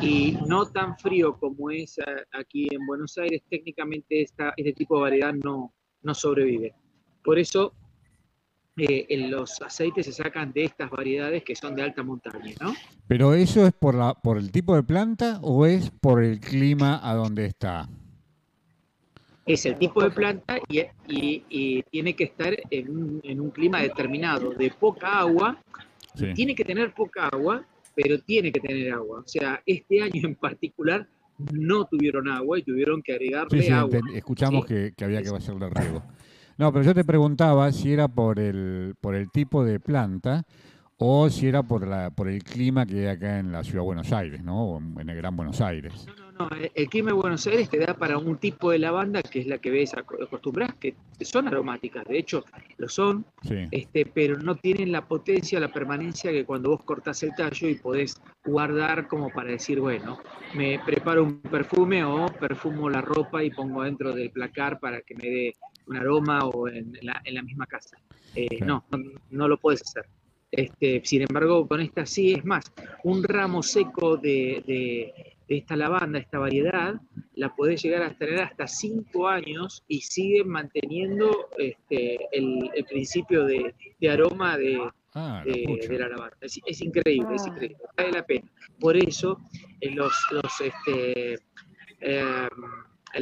[0.01, 1.97] y no tan frío como es
[2.31, 6.73] aquí en Buenos Aires, técnicamente esta, este tipo de variedad no, no sobrevive.
[7.23, 7.73] Por eso
[8.77, 12.73] eh, en los aceites se sacan de estas variedades que son de alta montaña, ¿no?
[13.07, 16.99] ¿Pero eso es por, la, por el tipo de planta o es por el clima
[17.01, 17.87] a donde está?
[19.45, 23.51] Es el tipo de planta y, y- y tiene que estar en un, en un
[23.51, 25.57] clima determinado, de poca agua,
[26.15, 26.33] Sí.
[26.33, 29.19] tiene que tener poca agua, pero tiene que tener agua.
[29.19, 31.05] O sea, este año en particular
[31.53, 33.99] no tuvieron agua y tuvieron que agregarle Sí, sí, agua.
[34.15, 36.01] escuchamos que, que había que hacerle riego.
[36.57, 40.43] No, pero yo te preguntaba si era por el, por el tipo de planta
[40.97, 43.85] o si era por, la, por el clima que hay acá en la ciudad de
[43.85, 44.63] Buenos Aires, ¿no?
[44.63, 46.05] O en en el Gran Buenos Aires.
[46.07, 46.49] No, no, no.
[46.73, 49.57] El clima de Buenos Aires te da para un tipo de lavanda que es la
[49.57, 52.43] que ves aco- acostumbrás, que son aromáticas, de hecho
[52.77, 53.67] lo son, Sí.
[53.71, 57.75] este, pero no tienen la potencia, la permanencia que cuando vos cortás el tallo y
[57.75, 60.19] podés guardar como para decir, bueno,
[60.55, 65.15] me preparo un perfume o perfumo la ropa y pongo dentro del placar para que
[65.15, 65.53] me dé
[65.87, 67.97] un aroma o en la, en la misma casa.
[68.35, 68.97] Eh, no, no,
[69.29, 70.05] no lo puedes hacer.
[70.51, 72.65] Este, sin embargo, con esta sí es más,
[73.03, 76.95] un ramo seco de esta lavanda, esta variedad,
[77.35, 83.45] la podés llegar a tener hasta cinco años y sigue manteniendo este, el, el principio
[83.45, 84.79] de, de aroma de,
[85.17, 86.35] Ah, la de, la lavanda.
[86.41, 87.49] Es, es increíble, es Ah.
[87.49, 88.51] increíble, vale la pena.
[88.79, 89.39] Por eso
[89.79, 91.35] eh, los, los, este,
[92.01, 92.47] eh,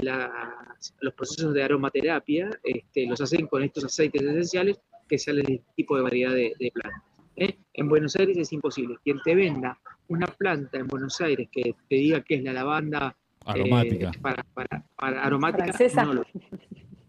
[0.02, 5.54] las- los procesos de aromaterapia este, los hacen con estos aceites esenciales que salen de
[5.56, 7.04] este tipo de variedad de, de plantas.
[7.36, 7.58] ¿Eh?
[7.74, 8.98] En Buenos Aires es imposible.
[9.04, 13.16] Quien te venda una planta en Buenos Aires que te diga que es la lavanda
[13.18, 14.12] eh, Aromática.
[14.22, 16.06] para, para, para aromática, Francesa.
[16.06, 16.26] no lo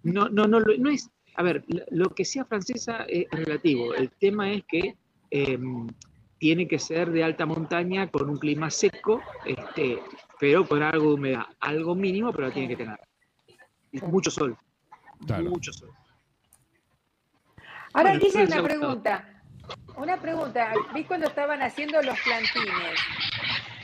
[0.02, 1.10] no, no, no, es.
[1.36, 3.94] A ver, lo- que sea francesa es relativo.
[3.94, 4.96] El tema es que
[5.30, 5.58] eh,
[6.38, 9.98] tiene que ser de alta montaña con un clima seco, este,
[10.38, 11.44] pero con algo de humedad.
[11.60, 12.98] Algo mínimo, pero la tiene que tener.
[13.92, 14.56] Y mucho sol.
[15.26, 15.50] Claro.
[15.50, 15.90] Mucho sol.
[17.94, 19.33] Ahora, Bueno, entonces una pregunta.
[19.96, 20.72] Una pregunta.
[20.94, 22.98] Vi cuando estaban haciendo los plantines.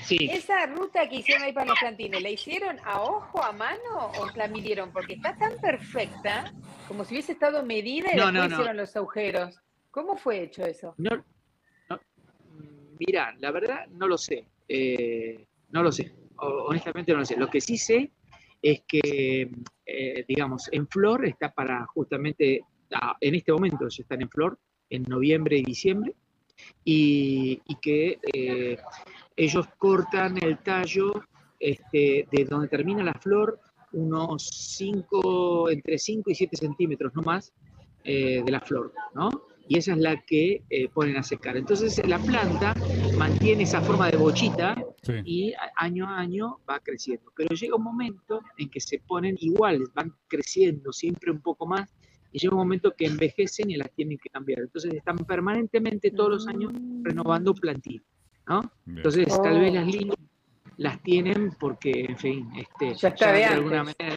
[0.05, 0.29] Sí.
[0.31, 4.27] ¿Esa ruta que hicieron ahí para los plantines, ¿la hicieron a ojo, a mano o
[4.35, 4.91] la midieron?
[4.93, 6.53] Porque está tan perfecta,
[6.89, 8.55] como si hubiese estado medida y No, no, no.
[8.55, 9.61] hicieron los agujeros.
[9.93, 10.95] ¿Cómo fue hecho eso?
[10.99, 11.11] No,
[12.99, 14.47] mirá, la verdad no lo sé.
[14.69, 16.13] Eh, no lo sé.
[16.37, 17.37] Honestamente no lo sé.
[17.37, 18.13] Lo que sí sé
[18.63, 19.51] es que,
[19.87, 22.63] eh, digamos, en flor está para justamente,
[22.93, 24.59] ah, en este momento ya están en flor,
[24.91, 26.15] en noviembre y diciembre,
[26.85, 28.77] y, y que eh,
[29.37, 31.13] ellos cortan el tallo
[31.59, 33.59] este, de donde termina la flor
[33.93, 37.53] unos 5, entre 5 y 7 centímetros, no más,
[38.05, 39.31] eh, de la flor, ¿no?
[39.69, 41.57] Y esa es la que eh, ponen a secar.
[41.57, 42.75] Entonces la planta
[43.17, 45.13] mantiene esa forma de bochita Sí.
[45.25, 47.33] y año a año va creciendo.
[47.35, 51.89] Pero llega un momento en que se ponen iguales, van creciendo siempre un poco más,
[52.33, 54.61] y llega un momento que envejecen y las tienen que cambiar.
[54.61, 56.73] Entonces están permanentemente todos los años
[57.03, 58.03] renovando plantín,
[58.49, 58.61] ¿no?
[58.85, 58.99] Bien.
[58.99, 59.75] Entonces tal vez Oh.
[59.75, 60.17] las líneas
[60.77, 64.17] las tienen porque, en fin, este, Ya está de alguna manera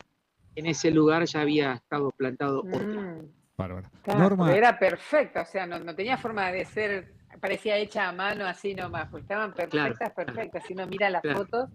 [0.56, 3.02] en ese lugar ya había estado plantado otro.
[3.02, 3.90] Mm, Bárbaro.
[4.04, 8.08] claro, Norma, porque era perfecta, o sea, no, no tenía forma de ser, parecía hecha
[8.08, 10.64] a mano así nomás, pues estaban perfectas, Claro, perfectas.
[10.68, 11.40] Si uno mira las claro.
[11.40, 11.70] fotos,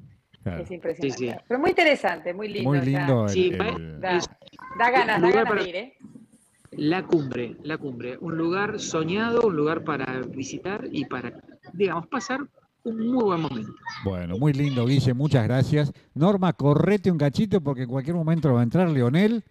[0.45, 1.19] claro, es impresionante.
[1.19, 1.37] Sí, sí.
[1.49, 2.71] Pero muy interesante, muy lindo.
[2.71, 4.29] muy o sea, lindo el- Sí, el- da, ganas,
[4.79, 5.97] da ganas para- de ir, ¿eh?
[6.79, 11.33] La cumbre, la cumbre, un lugar soñado, un lugar para visitar y para,
[11.73, 12.41] digamos, pasar
[12.85, 13.73] un muy buen momento.
[14.05, 15.93] Bueno, muy lindo, Guille, muchas gracias.
[16.15, 19.43] Norma, correte un cachito porque en cualquier momento va a entrar Leonel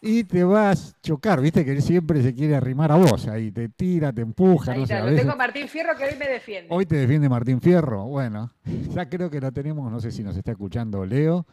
[0.00, 3.50] y te vas a chocar, viste que él siempre se quiere arrimar a vos, ahí
[3.50, 6.04] te tira, te empuja, Ahí no sé, está, lo veces- tengo a Martín Fierro que
[6.04, 6.68] hoy me defiende.
[6.72, 8.04] Hoy te defiende Martín Fierro.
[8.04, 8.52] Bueno,
[8.94, 11.44] ya creo que lo tenemos, no sé si nos está escuchando Leo,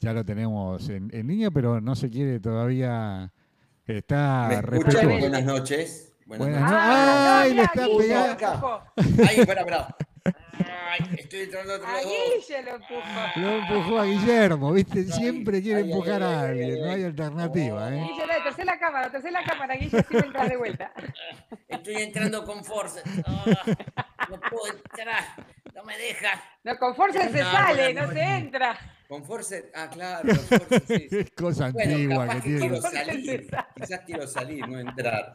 [0.00, 3.32] ya lo tenemos en, en línea, pero no se quiere todavía,
[3.86, 5.18] está ¿Me escuchan?
[5.20, 6.12] Buenas noches.
[6.26, 6.78] Buenas Buenas noches.
[6.82, 8.82] Ah, Ay, le está pegando.
[9.28, 9.96] Ahí, espera, espera.
[10.88, 12.08] Ay, estoy entrando a otro A lado.
[12.08, 13.00] Guille lo empujó.
[13.36, 16.86] Lo empujó a Guillermo, viste, siempre quiere ay, empujar ay, a ay, alguien, ay, no
[16.86, 17.04] hay ay.
[17.04, 18.02] alternativa, ¿eh?
[18.08, 20.92] Guille, dale, tercé la cámara, tercé la cámara, Guille, así me entras de vuelta.
[21.68, 23.00] Estoy entrando con fuerza.
[23.26, 23.44] Ah,
[24.30, 25.24] no puedo entrar.
[25.74, 26.42] No me deja.
[26.64, 28.12] No, con fuerza se No, sale, no, no no.
[28.14, 28.78] se entra.
[29.08, 29.56] Con fuerza.
[29.74, 31.06] Ah, claro, con fuerza, sí.
[31.10, 32.58] Es cosa Bueno, antigua que tiene.
[32.60, 33.46] quiero salir.
[33.76, 35.34] Quizás quiero salir, no entrar.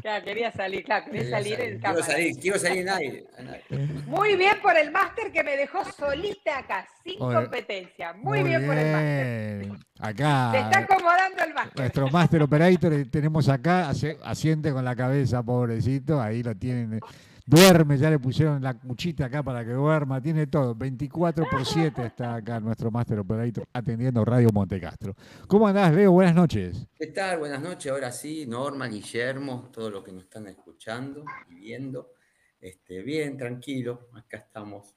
[0.00, 2.04] Claro, quería salir, claro, quería Quería salir en Quiero cámara.
[2.06, 3.24] salir, quiero salir en aire.
[3.38, 3.64] en aire.
[4.06, 8.12] Muy bien por el máster que me dejó solita acá, sin Oye, competencia.
[8.14, 9.58] Muy, bien, por el máster.
[9.60, 9.70] bien.
[9.72, 11.78] Se está Acá, acomodando el máster.
[11.78, 13.90] nuestro Master Operator eh, tenemos acá,
[14.24, 16.98] asiente con la cabeza, pobrecito, ahí lo tienen.
[17.44, 20.74] Duerme, ya le pusieron la cuchita acá para que duerma, tiene todo.
[20.74, 25.14] 24 por 7 está acá nuestro Master Operator atendiendo Radio Montecastro.
[25.48, 26.12] ¿Cómo andás, Leo?
[26.12, 26.86] Buenas noches.
[26.96, 27.40] ¿Qué tal?
[27.40, 27.90] Buenas noches.
[27.90, 32.12] Ahora sí, Norma, Guillermo, todos los que nos están escuchando y viendo.
[32.60, 34.08] Este, bien, tranquilo.
[34.14, 34.94] Acá estamos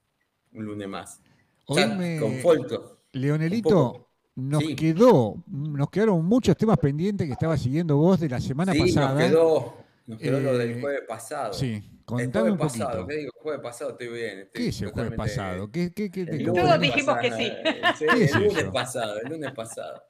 [0.53, 1.21] un lunes más.
[1.65, 2.99] Hoy me- Con Folto.
[3.13, 4.75] Leonelito, nos Sí.
[4.75, 9.13] quedó, nos quedaron muchos temas pendientes que estaba siguiendo vos de la semana sí, pasada.
[9.15, 9.73] nos quedó,
[10.07, 11.53] nos quedó lo Eh, del jueves pasado.
[11.53, 12.85] Sí, el contame jueves un poquito.
[12.87, 13.31] pasado, ¿qué digo?
[13.37, 14.39] Jueves pasado estoy bien.
[14.39, 15.71] estoy ¿Qué es el jueves pasado?
[15.71, 16.39] ¿Qué, qué, qué te?
[16.39, 17.43] Todos dijimos que pasado, sí.
[17.43, 18.71] eh, sí, ¿Qué es el lunes eso?
[18.73, 20.03] pasado, el lunes pasado.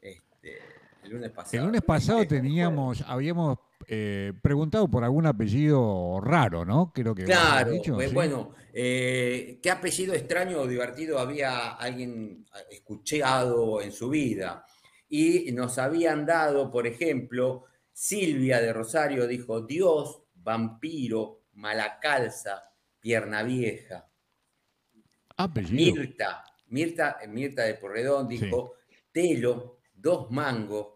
[0.00, 0.58] Este,
[1.02, 1.58] el lunes pasado.
[1.58, 6.92] El lunes pasado teníamos, habíamos eh, preguntado por algún apellido raro, ¿no?
[6.92, 8.14] Creo que Claro, dicho, pues ¿sí?
[8.14, 14.64] bueno, eh, ¿qué apellido extraño o divertido había alguien escuchado en su vida?
[15.08, 17.64] Y nos habían dado, por ejemplo,
[18.00, 22.62] Silvia de Rosario dijo Dios, vampiro, malacalza,
[22.98, 24.10] pierna vieja.
[25.36, 26.00] Apellido.
[26.00, 28.76] Mirta, Mirta, Mirta de Porredón dijo
[29.12, 30.94] Telo, dos mangos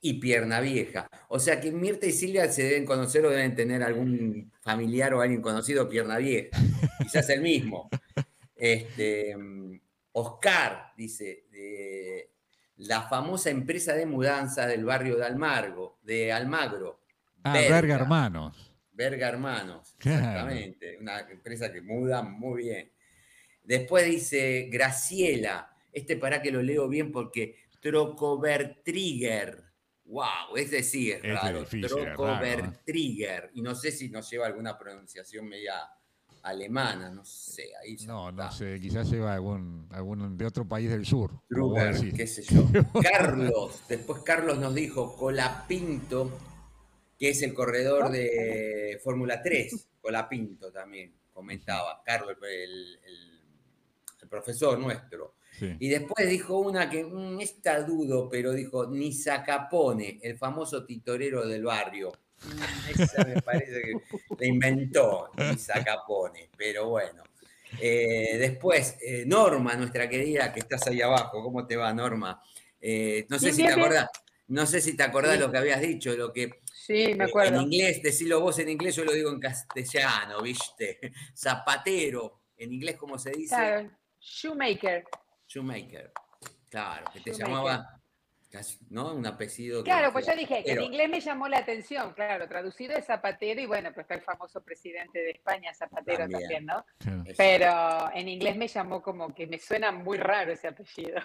[0.00, 1.08] y pierna vieja.
[1.28, 5.20] O sea que Mirta y Silvia se deben conocer o deben tener algún familiar o
[5.20, 6.50] alguien conocido pierna vieja.
[7.00, 7.88] Quizás el mismo.
[8.56, 9.80] Este, mm,
[10.14, 11.44] Oscar dice,
[12.80, 17.02] la famosa empresa de mudanza del barrio de Almargo, de Almagro.
[17.44, 18.72] Ah, Verga Hermanos.
[18.92, 20.18] Verga Hermanos, Claro.
[20.18, 20.98] exactamente.
[20.98, 22.92] Una empresa que muda muy bien.
[23.62, 29.62] Después dice Graciela, este para que lo leo bien porque Trocovertrigger.
[30.04, 31.60] Wow, es decir, Este raro.
[31.60, 33.50] difícil, es raro, ¿eh?
[33.54, 35.74] Y no sé si nos lleva alguna pronunciación media
[36.42, 37.70] alemana, no sé.
[37.82, 38.50] Ahí No, no está.
[38.56, 41.30] sé, quizás lleva algún, algún de otro país del sur.
[41.48, 42.64] Truber, qué sé yo.
[43.02, 46.30] Carlos, después Carlos nos dijo Colapinto,
[47.18, 49.88] que es el corredor de Fórmula 3.
[50.00, 53.40] Colapinto también comentaba, Carlos, el, el-
[54.22, 55.34] el profesor nuestro.
[55.58, 55.76] Sí.
[55.80, 61.64] Y después dijo una que, mm, esta dudo, pero dijo Nisacapone, el famoso titorero del
[61.64, 62.12] barrio.
[62.88, 63.92] Esa me parece que
[64.38, 67.22] la inventó Nisacapone, pero bueno.
[67.78, 72.42] Eh, después, eh, Norma, nuestra querida, que estás ahí abajo, ¿cómo te va, Norma?
[72.80, 74.08] Eh, no sé si te acordás,
[74.48, 75.40] no sé si te acordás Sí.
[75.40, 77.60] lo que habías dicho, lo que Sí, me eh, En acuerdo.
[77.62, 80.98] inglés, decilo vos en inglés, yo lo digo en castellano, ¿viste?
[81.36, 83.54] Zapatero, en inglés, ¿cómo se dice?
[83.54, 85.04] Claro, Shoemaker.
[85.46, 86.12] Shoemaker.
[86.68, 87.46] Claro, que te Shoemaker.
[87.48, 87.99] llamaba,
[88.50, 89.14] casi- ¿no?
[89.14, 89.82] Un apellido.
[89.82, 93.06] que Claro, pues yo dije que en inglés me llamó la atención, claro, traducido es
[93.06, 96.40] Zapatero y bueno, pues está el famoso presidente de España, Zapatero También.
[96.40, 96.84] también, ¿no?
[97.36, 101.20] Pero en inglés me llamó como que me suena muy raro ese apellido.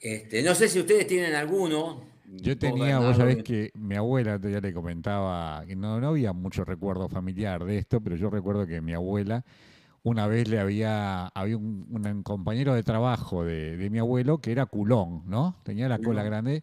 [0.00, 2.04] Este, no sé si ustedes tienen alguno.
[2.26, 6.32] Yo tenía, vos sabés que- que mi abuela, ya le comentaba, que no, no había
[6.32, 9.44] mucho recuerdo familiar de esto, pero yo recuerdo que mi abuela
[10.06, 14.52] una vez le había, había un, un compañero de trabajo de, de mi abuelo que
[14.52, 15.60] era culón, ¿no?
[15.64, 16.62] Tenía la cola grande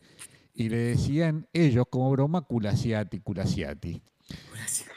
[0.53, 4.01] y le decían ellos como broma culasiati, culasiati.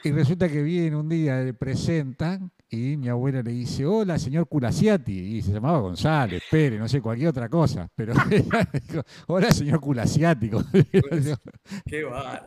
[0.04, 4.46] Y resulta que viene un día, le presentan y mi abuela le dice, hola, señor
[4.46, 5.12] Culasiati.
[5.12, 7.88] Y se llamaba González, Pérez, no sé, cualquier otra cosa.
[7.96, 10.50] Pero ella dijo, hola, señor Culasiati.
[11.84, 12.46] Qué bar.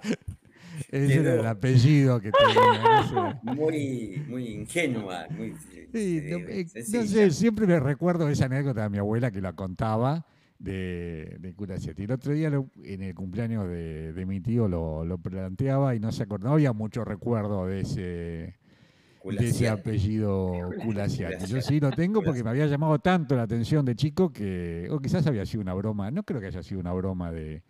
[0.90, 3.40] Ese era el apellido que tenía.
[3.44, 5.54] Muy, muy ingenua, muy
[5.92, 7.06] Sí, eh, no, eh, no sencilla.
[7.08, 10.26] sé, siempre me recuerdo esa anécdota de mi abuela que la contaba
[10.60, 12.04] de, de Culasiati.
[12.04, 16.00] El otro día, lo- en el cumpleaños de, de mi tío, lo, lo planteaba y
[16.00, 16.50] no se acordaba.
[16.50, 18.56] No había mucho recuerdo de ese, de
[19.50, 21.46] ese apellido Culasiati.
[21.46, 25.00] Yo sí lo tengo porque me había llamado tanto la atención de chico que, o
[25.00, 27.64] quizás había sido una broma, no creo que haya sido una broma de,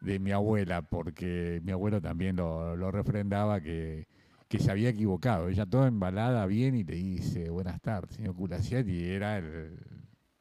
[0.00, 4.06] de mi abuela, porque mi abuelo también lo, lo refrendaba que,
[4.48, 5.48] que, se había equivocado.
[5.48, 9.78] Ella toda embalada bien y te dice, buenas tardes, señor Culasiati, y era el,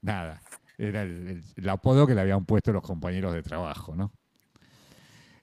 [0.01, 0.41] nada,
[0.77, 4.11] era el, apodo que le habían puesto los compañeros de trabajo, ¿no?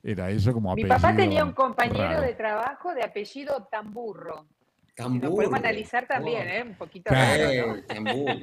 [0.03, 0.95] Era eso como apellido.
[0.95, 4.47] Mi papá tenía un compañero de trabajo de apellido Tamburro.
[4.95, 5.29] Tamburro.
[5.29, 6.63] Lo podemos analizar también, ¿eh?
[6.63, 7.11] Un poquito.
[7.11, 8.35] Claro, Tamburro.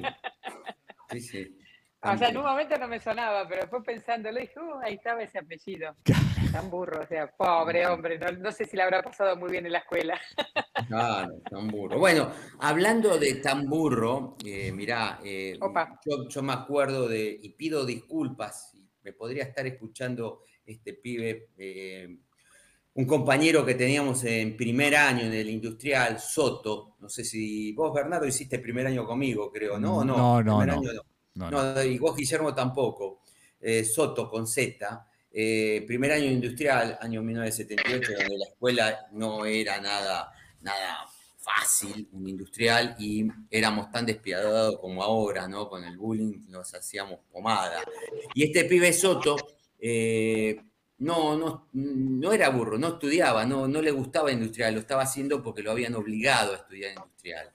[1.10, 1.58] Sí, sí.
[2.04, 5.22] O sea, en un momento no me sonaba, pero después pensándolo dije, uh, ahí estaba
[5.22, 5.96] ese apellido.
[6.52, 9.72] Tan burro, o sea, pobre hombre, no, sé si le habrá pasado muy bien en
[9.72, 10.20] la escuela.
[10.88, 11.98] Claro, tan burro.
[11.98, 15.58] Bueno, hablando de tan burro, eh, mirá, eh,
[16.28, 22.18] yo, me acuerdo de, y pido disculpas, me podría estar escuchando este pibe, eh,
[22.94, 27.94] un compañero que teníamos en primer año en el industrial, Soto, no sé si vos,
[27.94, 30.04] Bernardo, hiciste primer año conmigo, creo, ¿no?
[30.04, 30.82] No, no, no.
[30.82, 31.13] No,
[31.84, 33.20] y vos, Guillermo, tampoco.
[33.60, 35.06] Eh, Soto con Z.
[35.32, 41.06] Eh, primer año industrial, año 1978, donde la escuela no era nada, nada
[41.38, 45.68] fácil, un industrial, y éramos tan despiadados como ahora, ¿no?
[45.68, 47.82] Con el bullying nos hacíamos pomada.
[48.34, 49.36] Y este pibe Soto
[49.80, 50.62] eh,
[50.98, 55.42] no, no, no era burro, no estudiaba, no, no le gustaba industrial, lo estaba haciendo
[55.42, 57.50] porque lo habían obligado a estudiar industrial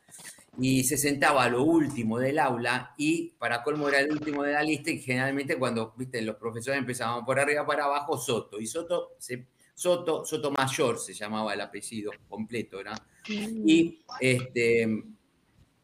[0.61, 4.53] y se sentaba a lo último del aula y para colmo era el último de
[4.53, 8.59] la lista y generalmente cuando viste los profesores empezaban por arriba para abajo Soto.
[8.59, 13.01] Y Soto se, Soto Soto Mayor se llamaba el apellido completo ¿verdad?
[13.27, 14.85] y este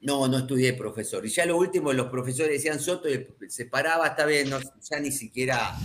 [0.02, 1.26] no no estudié profesor.
[1.26, 4.50] Y ya lo último los profesores decían Soto y se paraba esta vez
[4.90, 5.76] ya ni siquiera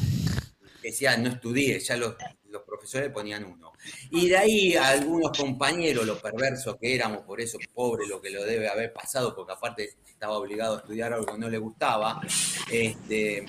[0.82, 2.16] decían no estudié ya los,
[2.50, 3.72] los profesores ponían uno.
[4.10, 8.44] Y de ahí algunos compañeros, lo perversos que éramos, por eso pobre lo que lo
[8.44, 12.20] debe haber pasado, porque aparte estaba obligado a estudiar algo que no le gustaba,
[12.70, 13.46] este,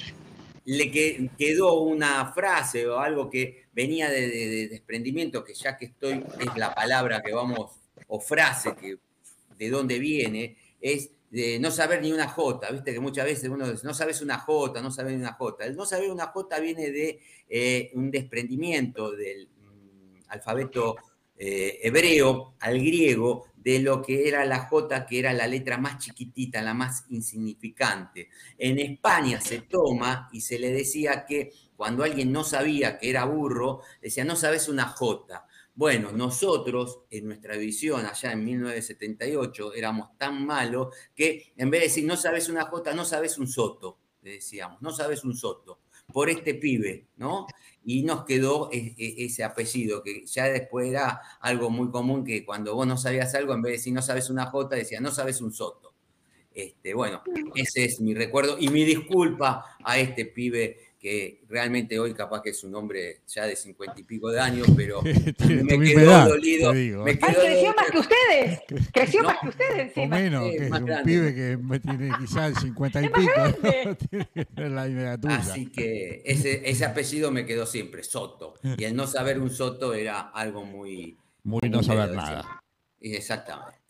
[0.66, 6.56] le quedó una frase o algo que venía de, desprendimiento, que ya que estoy, es
[6.56, 7.72] la palabra que vamos,
[8.08, 8.98] o frase que
[9.58, 13.70] de dónde viene, es de no saber ni una J, viste que muchas veces uno
[13.70, 15.66] dice, no sabes una J, no sabes una J.
[15.66, 19.50] El no saber una J viene de eh, un desprendimiento del,
[20.32, 20.96] alfabeto
[21.38, 26.00] eh, hebreo al griego de lo que era la J, que era la letra más
[26.00, 28.30] chiquitita, la más insignificante.
[28.58, 33.26] En España se toma y se le decía que cuando alguien no sabía que era
[33.26, 35.46] burro, decía, no sabes una J.
[35.82, 41.88] Bueno, nosotros en nuestra visión allá en 1978 éramos tan malos que en vez de
[41.88, 45.80] decir no sabes una J, no sabes un soto, le decíamos, no sabes un soto,
[46.14, 47.48] por este pibe, ¿no?
[47.84, 52.46] y nos quedó e, e, ese apellido, que ya después era algo muy común que
[52.46, 55.10] cuando vos no sabías algo, en vez de decir no sabes una J, decía no
[55.10, 55.96] sabes un Soto.
[56.54, 57.24] Este, bueno,
[57.56, 62.52] ese es mi recuerdo y mi disculpa a este pibe que realmente hoy capaz que
[62.52, 66.72] es un hombre ya de cincuenta y pico de años, pero me quedó dolido.
[67.04, 68.60] Me creció más que ustedes,
[68.94, 70.16] creció más que ustedes encima.
[70.16, 76.22] O menos, que es un pibe que tiene quizás cincuenta y pico, la Así que
[76.24, 78.54] ese, ese apellido me quedó siempre, Soto.
[78.78, 81.18] Y el no saber un Soto era algo muy...
[81.44, 82.62] Muy, no saber nada.
[83.00, 83.81] Exactamente.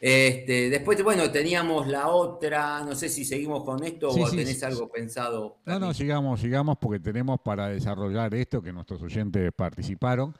[0.00, 4.88] Este, después, bueno, teníamos la otra, no sé si seguimos con esto o tenés algo
[4.88, 5.58] pensado.
[5.64, 10.34] No, no, sigamos, sigamos porque tenemos para desarrollar esto que nuestros oyentes participaron.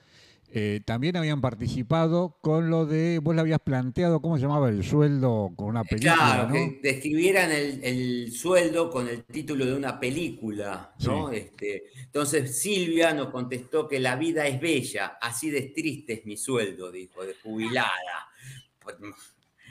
[0.51, 4.83] Eh, también habían participado con lo de, vos le habías planteado, ¿cómo se llamaba el
[4.83, 6.15] sueldo con una película?
[6.15, 11.31] Claro, que describieran el, sueldo con el título de una película, ¿no?
[11.31, 16.39] Este, entonces Silvia nos contestó que la vida es bella, así de triste es mi
[16.39, 18.29] sueldo, dijo, de jubilada.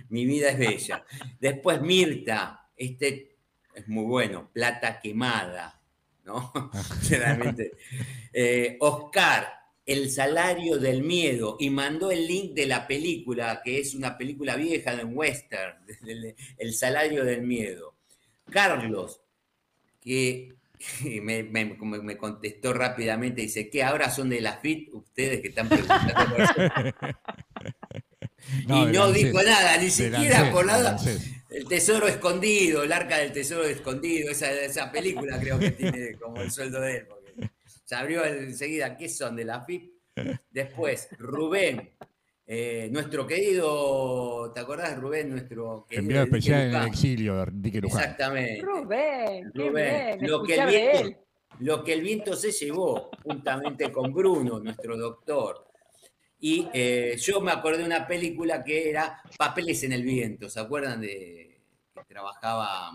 [0.09, 1.05] Mi vida es bella.
[1.39, 3.37] Después Mirta, este
[3.73, 5.81] es muy bueno, Plata quemada,
[6.25, 6.51] ¿no?
[7.03, 7.73] Generalmente.
[8.33, 9.53] Eh, Oscar,
[9.85, 14.55] El salario del miedo, y mandó el link de la película, que es una película
[14.55, 15.77] vieja de un western,
[16.57, 17.95] El salario del miedo.
[18.49, 19.21] Carlos,
[20.01, 20.57] que
[21.21, 26.37] me, me, contestó rápidamente, dice, ¿qué ahora son de la FIT ustedes que están preguntando?
[28.61, 30.97] Y no dijo nada, ni siquiera por nada.
[31.49, 36.41] El tesoro escondido, el arca del tesoro escondido, esa, esa película creo que tiene como
[36.41, 37.07] el sueldo de él.
[37.07, 37.51] Porque
[37.85, 39.93] se abrió enseguida, ¿qué son de la FIP?
[40.51, 41.91] Después, Rubén,
[42.45, 45.29] eh, nuestro querido, ¿te acordás, Rubén?
[45.29, 48.61] Nuestro Enviado especial en el exilio de Exactamente.
[48.61, 50.17] Rubén, Rubén.
[50.21, 51.19] lo, que el viento,
[51.59, 55.66] lo que el viento se llevó, juntamente con Bruno, nuestro doctor.
[56.39, 60.49] Y eh, yo me acordé de una película que era Papeles en el Viento.
[60.49, 61.61] ¿Se acuerdan de
[61.93, 62.91] que trabajaba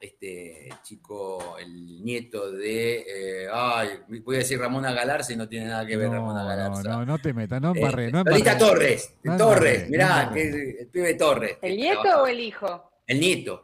[0.00, 3.04] este chico, el nieto de.
[3.06, 3.90] Eh, ay,
[4.24, 6.82] voy a decir Ramona Galarza y no tiene nada que ver Ramona Galarza.
[6.88, 8.06] No, no, no te metas, no embarré.
[8.06, 10.70] Eh, no Lolita Torres, No Torres, embarré, mirá, no que embarré.
[10.70, 11.58] es el pibe Torres.
[11.60, 12.22] ¿El nieto trabaja.
[12.22, 12.90] o el hijo?
[13.06, 13.62] El nieto.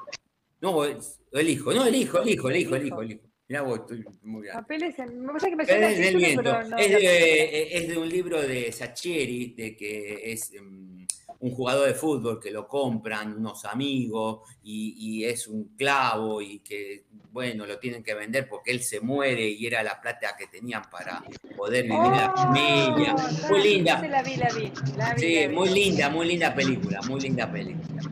[0.61, 3.26] No, el hijo, no, el hijo, el hijo, el hijo, el hijo, el hijo.
[3.49, 4.55] Mirá vos, estoy muy bien.
[4.55, 5.21] Papeles en...
[5.21, 5.69] Me parece que me Es
[5.99, 6.43] del título, viento.
[6.43, 6.79] pero no...
[6.79, 11.05] Es de, es de un libro de Sacheri, de que es mm,
[11.39, 16.59] un jugador de fútbol que lo compran unos amigos y, y es un clavo y
[16.59, 20.49] que, bueno, lo tienen que vender porque él se muere y era la plata que
[20.49, 21.23] tenían para
[21.57, 23.15] poder vivir en la familia.
[23.15, 23.95] Oh, Muy linda.
[24.09, 28.03] La vi, la vi, la vi, Sí, muy linda, muy linda película, muy linda película.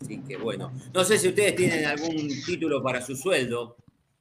[0.00, 3.76] Así que bueno, no sé si ustedes tienen algún título para su sueldo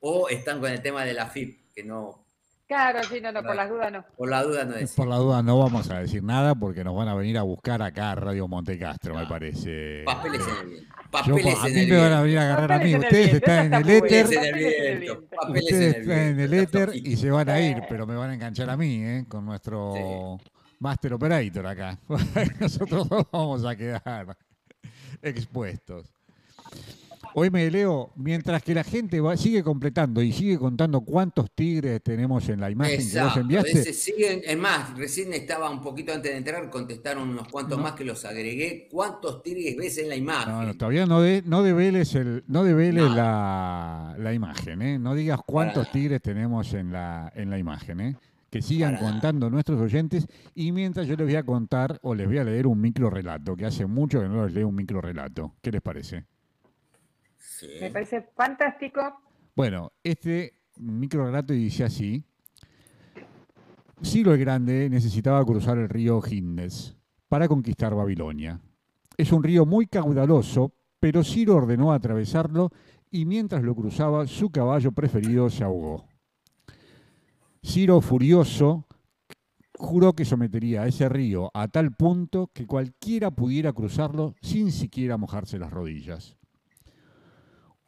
[0.06, 2.20] o están con el tema de la FIP, que no,
[2.66, 4.06] Claro, sí, no, no, por las dudas no.
[4.18, 4.94] por la duda no es.
[4.94, 7.82] Por la duda no vamos a decir nada porque nos van a venir a buscar
[7.82, 9.28] acá a Radio Montecastro, me Ah.
[9.30, 10.04] parece.
[10.06, 10.94] Papeles en el viento.
[11.26, 12.94] Yo, Papeles a en mí el me van a venir a agarrar a mí.
[12.94, 14.26] Papeles en el Ustedes están en el éter.
[15.50, 18.70] Ustedes están en el éter y se van a ir, pero me van a enganchar
[18.70, 19.26] a mí, ¿eh?
[19.28, 20.38] Con nuestro
[20.80, 22.00] Master Operator acá.
[22.60, 24.36] Nosotros dos vamos a quedar
[25.22, 26.08] expuestos.
[27.36, 32.02] Hoy me leo, mientras que la gente va- sigue completando y sigue contando cuántos tigres
[32.04, 33.92] tenemos en la imagen que vos enviaste.
[33.94, 37.84] siguen, es más, recién estaba un poquito antes de entrar, contestaron unos cuantos No.
[37.84, 38.88] más que los agregué.
[38.92, 40.54] ¿Cuántos tigres ves en la imagen?
[40.54, 43.16] No, no, todavía no, de, no develes, el, no develes No.
[43.16, 45.00] la, la imagen, ¿eh?
[45.00, 48.16] No digas cuántos tigres tenemos en la, en la imagen, ¿eh?
[48.52, 52.28] Que sigan Para contando nuestros oyentes y mientras yo les voy a contar o les
[52.28, 55.02] voy a leer un micro relato, que hace mucho que no les leo un micro
[55.02, 55.56] relato.
[55.64, 56.26] ¿Qué les parece?
[57.64, 57.70] Sí.
[57.80, 59.02] Me parece fantástico.
[59.56, 62.26] Bueno, este micro relato dice así.
[64.04, 66.98] Ciro el Grande necesitaba cruzar el río Gindes
[67.30, 68.60] para conquistar Babilonia.
[69.16, 72.72] Es un río muy caudaloso, pero Ciro ordenó atravesarlo
[73.10, 76.06] y mientras lo cruzaba su caballo preferido se ahogó.
[77.64, 78.88] Ciro, furioso,
[79.78, 85.18] juró que sometería a ese río a tal punto que cualquiera pudiera cruzarlo sin siquiera
[85.18, 86.36] mojarse las rodillas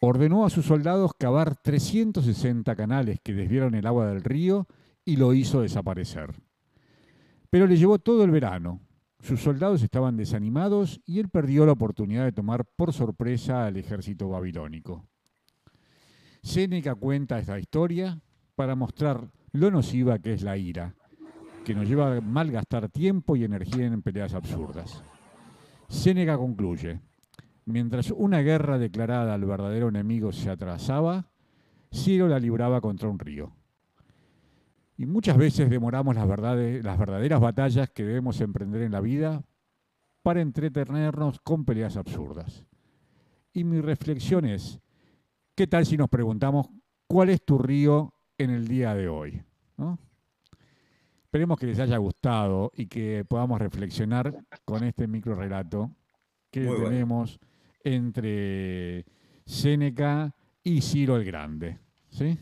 [0.06, 4.68] ordenó a sus soldados cavar 360 canales que desviaron el agua del río
[5.04, 6.34] y lo hizo desaparecer.
[7.50, 8.82] Pero le llevó todo el verano.
[9.20, 14.30] Sus soldados estaban desanimados y él perdió la oportunidad de tomar por sorpresa al ejército
[14.30, 15.06] babilónico.
[16.44, 18.20] Séneca cuenta esta historia
[18.56, 20.94] para mostrar lo nociva que es la ira,
[21.64, 25.04] que nos lleva a malgastar tiempo y energía en peleas absurdas.
[25.88, 27.00] Séneca concluye,
[27.66, 31.28] Mientras una guerra declarada al verdadero enemigo se atrasaba,
[31.92, 33.54] Ciro la libraba contra un río.
[34.98, 39.44] Y muchas veces demoramos las, verdades- las verdaderas batallas que debemos emprender en la vida
[40.22, 42.66] para entretenernos con peleas absurdas.
[43.54, 44.80] Y mi reflexión es,
[45.56, 46.68] ¿qué tal si nos preguntamos
[47.08, 49.44] cuál es tu río en el día de hoy?
[49.78, 49.98] ¿No?
[51.24, 55.92] Esperemos que les haya gustado y que podamos reflexionar con este micro relato
[56.52, 56.90] que Muy bueno.
[57.86, 59.06] Entre
[59.46, 61.80] Séneca y Ciro el Grande.
[62.10, 62.38] ¿Sí?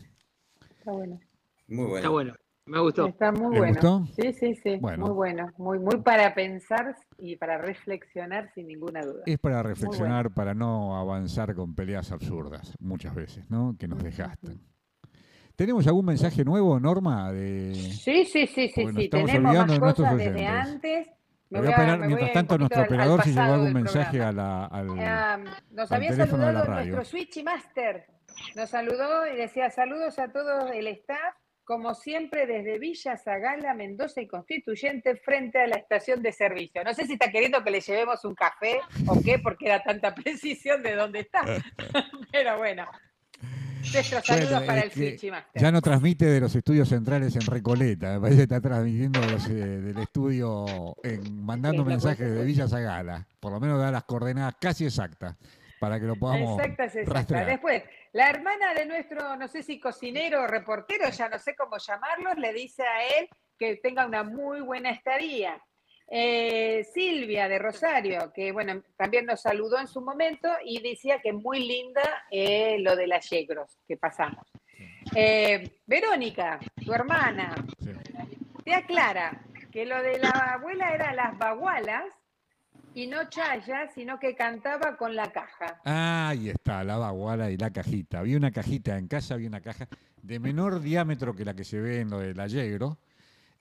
[0.78, 1.20] Está bueno.
[1.68, 1.96] Muy bueno.
[1.96, 2.34] Está bueno,
[2.66, 3.06] me gustó.
[3.06, 3.72] Está muy ¿Les bueno.
[3.74, 4.22] gustó?
[4.22, 4.76] Sí, sí, sí.
[4.80, 5.06] Bueno.
[5.06, 5.50] Muy bueno.
[5.58, 9.22] Muy, muy para pensar y para reflexionar sin ninguna duda.
[9.26, 13.76] Es para reflexionar, para no avanzar con peleas absurdas, muchas veces, ¿no?
[13.78, 14.60] Que nos desgastan.
[15.56, 17.32] ¿Tenemos algún mensaje nuevo, Norma?
[17.32, 17.74] De...
[17.74, 19.04] Sí, sí, sí, sí, sí.
[19.04, 21.08] estamos Tenemos más cosas desde antes.
[21.54, 24.22] Me voy a me voy mientras tanto, nuestro al- al operador si llegó algún mensaje
[24.22, 24.88] a la, al...
[24.98, 25.38] Ah,
[25.70, 26.94] nos al había teléfono de la saludado radio.
[26.96, 28.06] nuestro Switchy Master.
[28.56, 34.20] Nos saludó y decía saludos a todo el staff, como siempre desde Villa Zagala, Mendoza
[34.20, 36.82] y Constituyente, frente a la estación de servicio.
[36.84, 40.14] No sé si está queriendo que le llevemos un café o qué, porque da tanta
[40.14, 41.42] precisión de dónde está.
[42.32, 42.86] Pero bueno,
[43.92, 45.62] nuestros saludos Bueno, para el Switchy Master.
[45.62, 49.48] Ya no transmite de los estudios centrales en Recoleta, me parece que está transmitiendo los,
[49.48, 53.26] eh, del estudio, en, mandando mensajes de Villa Zagala.
[53.40, 55.36] Por lo menos da las coordenadas casi exactas
[55.78, 57.12] para que lo podamos Exacta, es exacta.
[57.12, 57.46] rastrear.
[57.46, 57.82] Después,
[58.12, 62.38] la hermana de nuestro, no sé si cocinero o reportero, ya no sé cómo llamarlos,
[62.38, 63.28] le dice a él
[63.58, 65.60] que tenga una muy buena estadía.
[66.08, 71.32] Eh, Silvia de Rosario, que bueno, también nos saludó en su momento y decía que
[71.32, 74.44] muy linda eh, lo de las yegros que pasamos.
[75.14, 77.90] Eh, Verónica, tu hermana, Sí.
[78.64, 79.42] te aclara
[79.72, 82.04] que lo de la abuela era las bagualas
[82.94, 85.80] y no chaya, sino que cantaba con la caja.
[85.84, 88.20] Ahí está, la baguala y la cajita.
[88.20, 89.88] Había una cajita en casa, había una caja
[90.22, 92.98] de menor diámetro que la que se ve en lo del Allegro.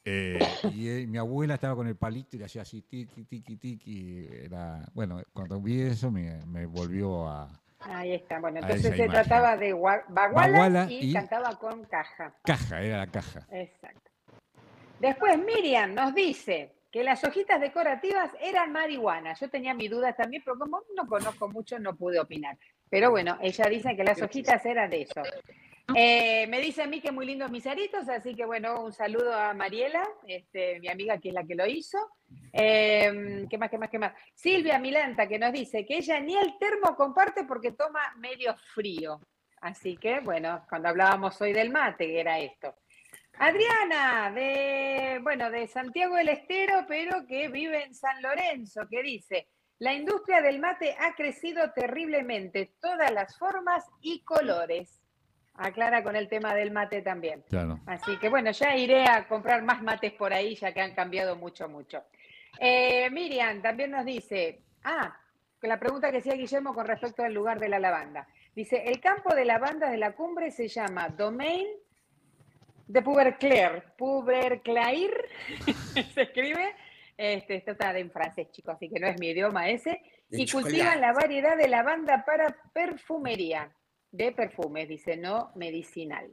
[0.06, 0.40] Eh,
[0.74, 4.28] y eh, mi abuela estaba con el palito y le hacía así, tiki, tiki, tiki.
[4.44, 7.50] Era, bueno, cuando vi eso me, me volvió a...
[7.80, 9.12] Ahí está, bueno, entonces se imagen.
[9.12, 12.34] trataba de gua- baguala, Baguala y, y- cantaba con caja.
[12.44, 13.46] Caja, era la caja.
[13.52, 14.10] Exacto.
[15.00, 19.34] Después Miriam nos dice que las hojitas decorativas eran marihuana.
[19.34, 22.58] Yo tenía mis dudas también, pero como no conozco mucho, no pude opinar.
[22.90, 25.22] Pero bueno, ella dice que las hojitas eran de eso.
[25.96, 29.34] Eh, me dice a mí que muy lindos mis aritos, así que bueno, un saludo
[29.34, 31.98] a Mariela, este, mi amiga que es la que lo hizo.
[32.54, 34.14] Eh, ¿Qué más, qué más, qué más?
[34.34, 39.20] Silvia Milanta que nos dice que ella ni el termo comparte porque toma medio frío.
[39.62, 42.76] Así que bueno, cuando hablábamos hoy del mate, era esto.
[43.38, 49.48] Adriana, de, bueno, de Santiago del Estero, pero que vive en San Lorenzo, que dice,
[49.80, 55.03] la industria del mate ha crecido terriblemente, todas las formas y colores.
[55.56, 57.44] Aclara con el tema del mate también.
[57.50, 57.80] Claro.
[57.86, 61.36] Así que bueno, ya iré a comprar más mates por ahí, ya que han cambiado
[61.36, 62.04] mucho, mucho.
[62.60, 65.16] Eh, Miriam también nos dice, ah,
[65.60, 68.28] que la pregunta que hacía Guillermo con respecto al lugar de la lavanda.
[68.56, 71.68] Dice, el campo de lavanda de la cumbre se llama Domain
[72.88, 73.84] de Puberclair.
[73.98, 75.12] Puberclair
[76.14, 76.76] se escribe.
[77.16, 80.02] Este, esto está en francés, chicos, así que no es mi idioma ese.
[80.30, 80.72] Y chocolate.
[80.72, 83.72] cultivan la variedad de lavanda para perfumería,
[84.14, 86.28] de perfumes, dice, no medicinal.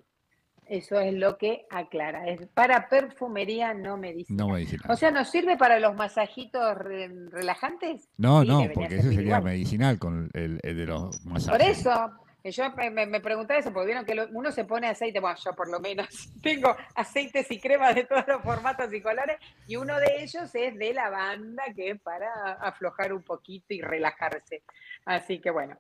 [0.67, 2.29] Eso es lo que aclara.
[2.29, 4.47] Es para perfumería, no medicinal.
[4.47, 4.89] No medicinal.
[4.89, 8.09] O sea, ¿nos sirve para los masajitos re- relajantes?
[8.17, 9.43] No, Sí, no, porque ese sería igual.
[9.43, 11.59] medicinal con el, el de los masajes.
[11.59, 12.11] Por eso,
[12.45, 15.37] yo me, me, me preguntaba eso, porque vieron que lo- uno se pone aceite, bueno,
[15.45, 16.07] yo por lo menos
[16.43, 20.77] tengo aceites y cremas de todos los formatos y colores, y uno de ellos es
[20.77, 24.63] de lavanda, que es para aflojar un poquito y relajarse.
[25.05, 25.77] Así que bueno.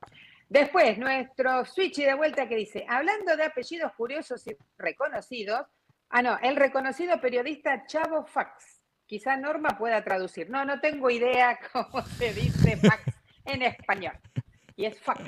[0.51, 5.65] Después, nuestro switch de vuelta que dice, hablando de apellidos curiosos y reconocidos,
[6.09, 8.83] ah, no, el reconocido periodista Chavo Fax.
[9.07, 10.51] Quizá Norma pueda traducir.
[10.51, 13.05] No, no tengo idea cómo se dice fax
[13.45, 14.19] en español.
[14.75, 15.23] Y es fax.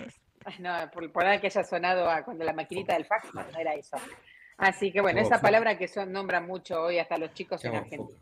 [0.59, 3.75] No, por, por ahí que haya sonado a cuando la maquinita del fax, no, era
[3.75, 3.97] eso.
[4.57, 5.43] Así que bueno, Chavo esa Fax.
[5.43, 8.21] palabra que son, nombran mucho hoy hasta los chicos en Argentina.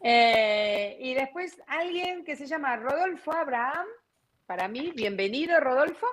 [0.00, 3.86] Eh, y después alguien que se llama Rodolfo Abraham,
[4.46, 6.06] para mí, bienvenido Rodolfo.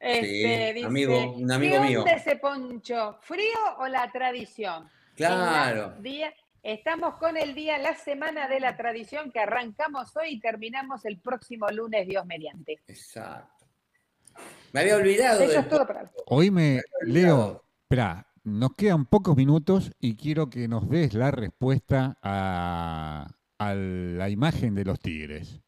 [0.00, 2.00] Este, Sí, amigo, un amigo ¿qué mío".
[2.00, 3.18] onda ese poncho?
[3.22, 4.88] ¿Frío o la tradición?
[5.14, 5.94] Claro.
[6.00, 6.32] Día-
[6.62, 11.18] estamos con el día, la semana de la tradición que arrancamos hoy y terminamos el
[11.20, 12.80] próximo lunes, Dios mediante.
[12.86, 13.66] Exacto.
[14.72, 15.42] Me había olvidado.
[15.42, 20.66] Eso es todo para Hoy me, Leo, espera, nos quedan pocos minutos y quiero que
[20.66, 23.28] nos des la respuesta a,
[23.58, 25.60] a la imagen de los tigres.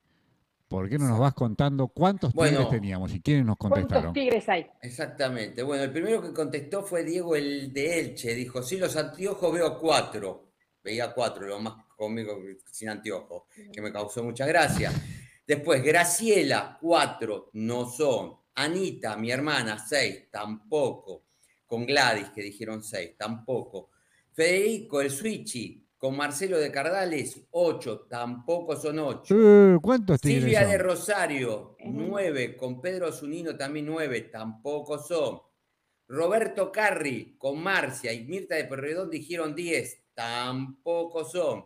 [0.76, 2.58] ¿Por qué no nos vas contando cuántos Bueno.
[2.58, 4.12] tigres teníamos y quiénes nos ¿Cuántos contestaron?
[4.12, 4.66] tigres hay?
[4.82, 5.62] Exactamente.
[5.62, 8.34] Bueno, el primero que contestó fue Diego el de Elche.
[8.34, 10.50] Dijo, sí, los anteojos veo cuatro.
[10.84, 12.38] Veía cuatro, lo más cómico
[12.70, 14.92] sin anteojos, que me causó mucha gracia.
[15.46, 18.34] Después, Graciela, cuatro, no son.
[18.56, 21.22] Anita, mi hermana, seis, tampoco.
[21.66, 23.88] Con Gladys, que dijeron seis, tampoco.
[24.34, 29.34] Federico, el Switchy, con Marcelo de Cardales, ocho, tampoco son ocho.
[29.36, 30.70] Eh, ¿Cuántos tigres Silvia son?
[30.70, 31.90] de Rosario, Ujú.
[31.92, 35.40] 9, con Pedro Zunino también 9, tampoco son.
[36.08, 41.64] Roberto Carri, con Marcia y Mirta de Perredón dijeron 10, tampoco son.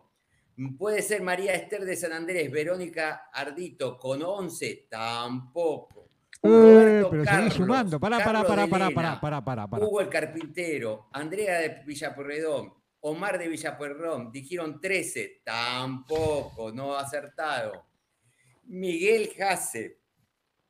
[0.79, 6.09] Puede ser María Esther de San Andrés, Verónica Ardito, con 11, tampoco.
[6.43, 8.01] Eh, Roberto pero Carlos, sumando.
[8.01, 9.85] Pará, pará, pará, pará, pará, pará, pará, pará.
[9.87, 17.87] Hugo el Carpintero, Andrea de Villapuerredón, Omar de Villapuerredón, dijeron 13, tampoco, no acertado.
[18.65, 20.01] Miguel Jase,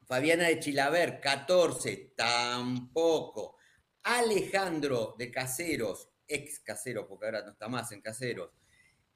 [0.07, 3.57] Fabiana de Chilaver, 14, tampoco.
[4.05, 8.51] Alejandro de Caseros, ex Caseros, porque ahora no está más en Caseros,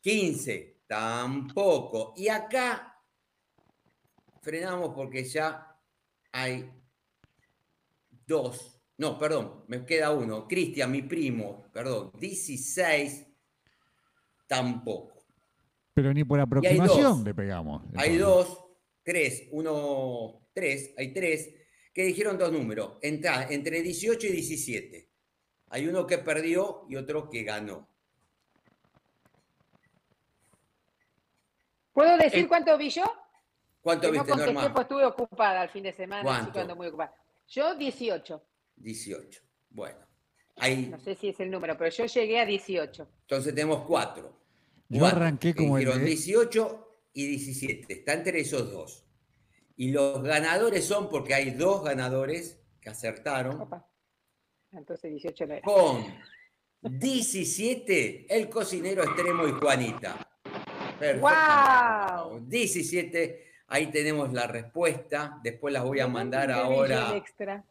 [0.00, 2.12] 15, tampoco.
[2.16, 3.00] Y acá
[4.42, 5.80] frenamos porque ya
[6.32, 6.70] hay
[8.26, 10.46] dos, no, perdón, me queda uno.
[10.46, 13.26] Cristian, mi primo, perdón, 16,
[14.46, 15.24] tampoco.
[15.94, 17.24] Pero ni por aproximación dos.
[17.24, 17.82] le pegamos.
[17.96, 18.64] Hay dos,
[19.02, 21.50] tres, uno, tres, hay tres
[21.92, 25.08] que dijeron dos números, entra- entre 18 y 17.
[25.70, 27.88] Hay uno que perdió y otro que ganó.
[31.92, 33.04] ¿Puedo decir Eh, cuánto vi yo?
[33.80, 34.72] ¿Cuánto Que no viste, contesté, Norma?
[34.74, 37.14] pues estuve ocupada el fin de semana, ando muy ocupada.
[37.48, 38.42] Yo 18.
[38.76, 39.40] 18.
[39.70, 39.98] Bueno,
[40.56, 43.08] ahí, No sé si es el número, pero yo llegué a 18.
[43.22, 44.40] entonces tenemos cuatro.
[44.88, 47.92] Yo Cuatro arranqué como el dijeron de- 18 y 17.
[47.92, 49.04] Está entre esos dos.
[49.76, 53.88] Y los ganadores son, porque hay dos ganadores que acertaron, Opa.
[54.70, 55.62] Entonces 18 no era.
[55.62, 56.04] con
[56.82, 60.28] 17, el cocinero extremo y Juanita.
[60.98, 61.28] Perfecto.
[62.30, 62.40] ¡Wow!
[62.46, 65.40] 17, ahí tenemos la respuesta.
[65.42, 67.16] Después las voy a mandar Un ahora.
[67.16, 67.64] extra.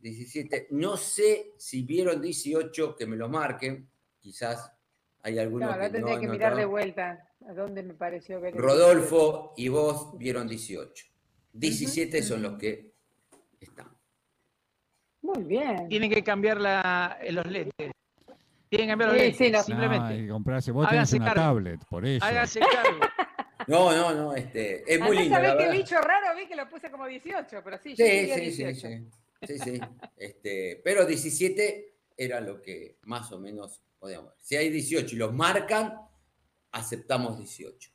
[0.00, 0.68] 17.
[0.70, 3.88] No sé si vieron 18, que me lo marquen.
[4.20, 4.72] Quizás
[5.22, 8.40] hay algunos Claro, ahora que no tendría que mirar de vuelta a dónde me pareció
[8.40, 8.54] ver.
[8.54, 11.06] Rodolfo y vos vieron 18.
[11.52, 12.92] 17 son los que
[13.60, 13.88] están.
[15.22, 15.88] Muy bien.
[15.88, 17.90] Tienen que cambiar la, los lentes.
[18.68, 19.46] Tienen que cambiar los Sí, lentes.
[19.46, 19.62] sí, no.
[19.62, 20.16] Simplemente.
[20.22, 20.70] que comprarse.
[20.72, 21.40] Vos tenés una cargo.
[21.42, 22.24] tablet, por eso.
[22.24, 23.00] Hágase cargo.
[23.68, 25.34] No, no, no, este, es muy Además, lindo.
[25.34, 26.36] ¿sabés qué bicho raro?
[26.36, 28.74] Vi que lo puse como 18, pero sí, yo Sí, sí, sí, 18.
[28.74, 29.10] sí, sí,
[29.46, 29.80] sí.
[30.16, 34.38] Este, pero 17 era lo que más o menos podíamos ver.
[34.40, 35.94] Si hay 18 y los marcan,
[36.72, 37.90] aceptamos 18.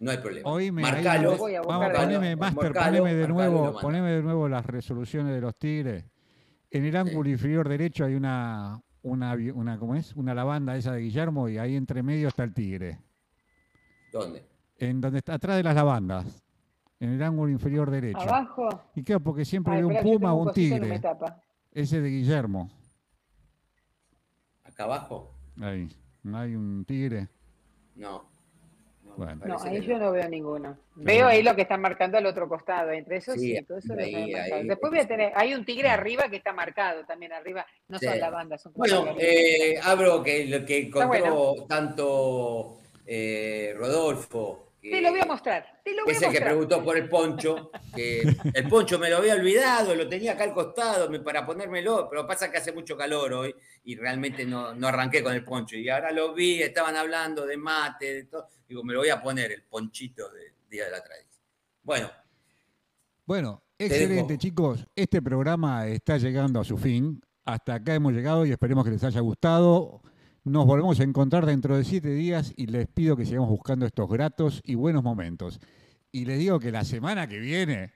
[0.00, 0.48] No hay problema.
[0.48, 1.36] Oíme, ahí Marcalo.
[1.36, 2.40] Voy a Vamos, de poneme, nuevo.
[2.40, 6.04] Master, Marcalo, poneme de nuevo, poneme de nuevo las resoluciones de los tigres.
[6.70, 10.14] En el ángulo inferior derecho hay una, una, una, ¿cómo es?
[10.14, 13.00] Una lavanda esa de Guillermo y ahí entre medio está el tigre.
[14.12, 14.44] ¿Dónde?
[14.76, 16.44] En donde está atrás de las lavandas.
[17.00, 18.18] En el ángulo inferior derecho.
[18.20, 18.68] ¿Abajo?
[18.94, 21.00] Y claro, porque siempre Ay, hay un puma o un tigre.
[21.72, 22.70] Ese de Guillermo.
[24.64, 25.32] ¿Acá abajo?
[25.60, 25.88] Ahí.
[26.24, 27.28] ¿No hay un tigre?
[27.94, 28.24] No.
[29.04, 29.44] No, Bueno.
[29.46, 30.76] No, ahí yo no veo ninguno.
[30.96, 32.90] Veo ahí lo que están marcando al otro costado.
[32.90, 34.54] Entre esos Sí, sí, todo eso lo ahí, marcado.
[34.56, 37.64] ahí, Después voy a tener, hay un tigre arriba que está marcado también arriba.
[37.88, 38.18] No son Sí.
[38.18, 41.66] lavandas, son como Bueno, eh, abro que lo que encontró bueno.
[41.68, 44.64] tanto eh, Rodolfo.
[44.88, 45.80] Que- Te lo voy a mostrar.
[45.84, 48.22] Te lo voy a Ese que preguntó por el poncho, que
[48.54, 52.50] el poncho me lo había olvidado, lo tenía acá al costado para ponérmelo, pero pasa
[52.50, 55.76] que hace mucho calor hoy y realmente no, no arranqué con el poncho.
[55.76, 58.46] Y ahora lo vi, estaban hablando de mate, de todo.
[58.68, 61.42] Digo, me lo voy a poner, el ponchito del Día de la Tradición.
[61.82, 62.10] Bueno,
[63.24, 63.94] Bueno, dejo.
[63.94, 64.86] excelente chicos.
[64.94, 67.20] Este programa está llegando a su fin.
[67.44, 70.02] Hasta acá hemos llegado y esperemos que les haya gustado.
[70.48, 74.08] Nos volvemos a encontrar dentro de siete días y les pido que sigamos buscando estos
[74.08, 75.60] gratos y buenos momentos.
[76.10, 77.92] Y les digo que la semana que viene,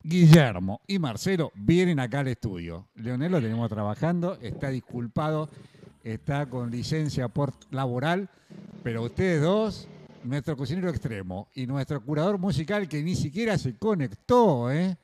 [0.00, 2.90] Guillermo y Marcelo vienen acá al estudio.
[2.94, 5.50] Leonel lo tenemos trabajando, está disculpado,
[6.04, 8.30] está con licencia por laboral,
[8.84, 9.88] pero ustedes dos,
[10.22, 14.96] nuestro cocinero extremo y nuestro curador musical que ni siquiera se conectó, ¿eh?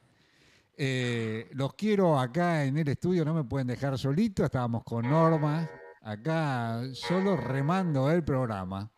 [0.77, 5.69] Eh, los quiero acá en el estudio, no me pueden dejar solito, estábamos con Norma,
[6.01, 8.91] acá solo remando el programa.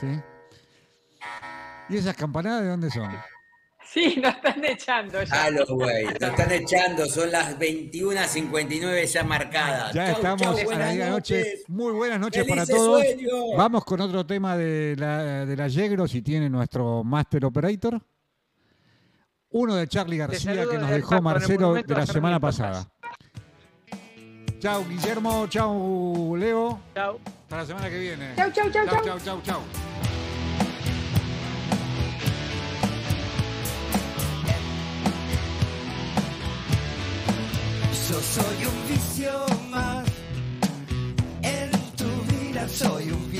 [0.00, 0.06] ¿sí?
[1.88, 3.10] ¿Y esas campanadas de dónde son?
[3.84, 5.34] Sí, nos están echando ya.
[5.36, 9.94] Halloween, nos están echando, son las 21.59 ya marcadas.
[9.94, 11.38] Ya Chau, estamos chau, a la buenas medianoche.
[11.38, 11.64] noches.
[11.68, 13.04] Muy buenas noches para todos.
[13.56, 18.00] Vamos con otro tema de la, de la Yegro, si tiene nuestro Master Operator.
[19.50, 22.86] Uno de Charlie García que nos dejó Marcelo de la a semana pasada.
[24.58, 26.80] Chau Guillermo, chau Leo.
[26.94, 27.18] Chao.
[27.44, 28.34] Hasta la semana que viene.
[28.36, 29.04] Chau, chau, chau, chau, chau.
[29.04, 29.60] chau, chau, chau.
[38.08, 39.32] Yo soy un vicio
[39.70, 40.06] más.
[41.42, 43.35] En tu vida soy un vicio.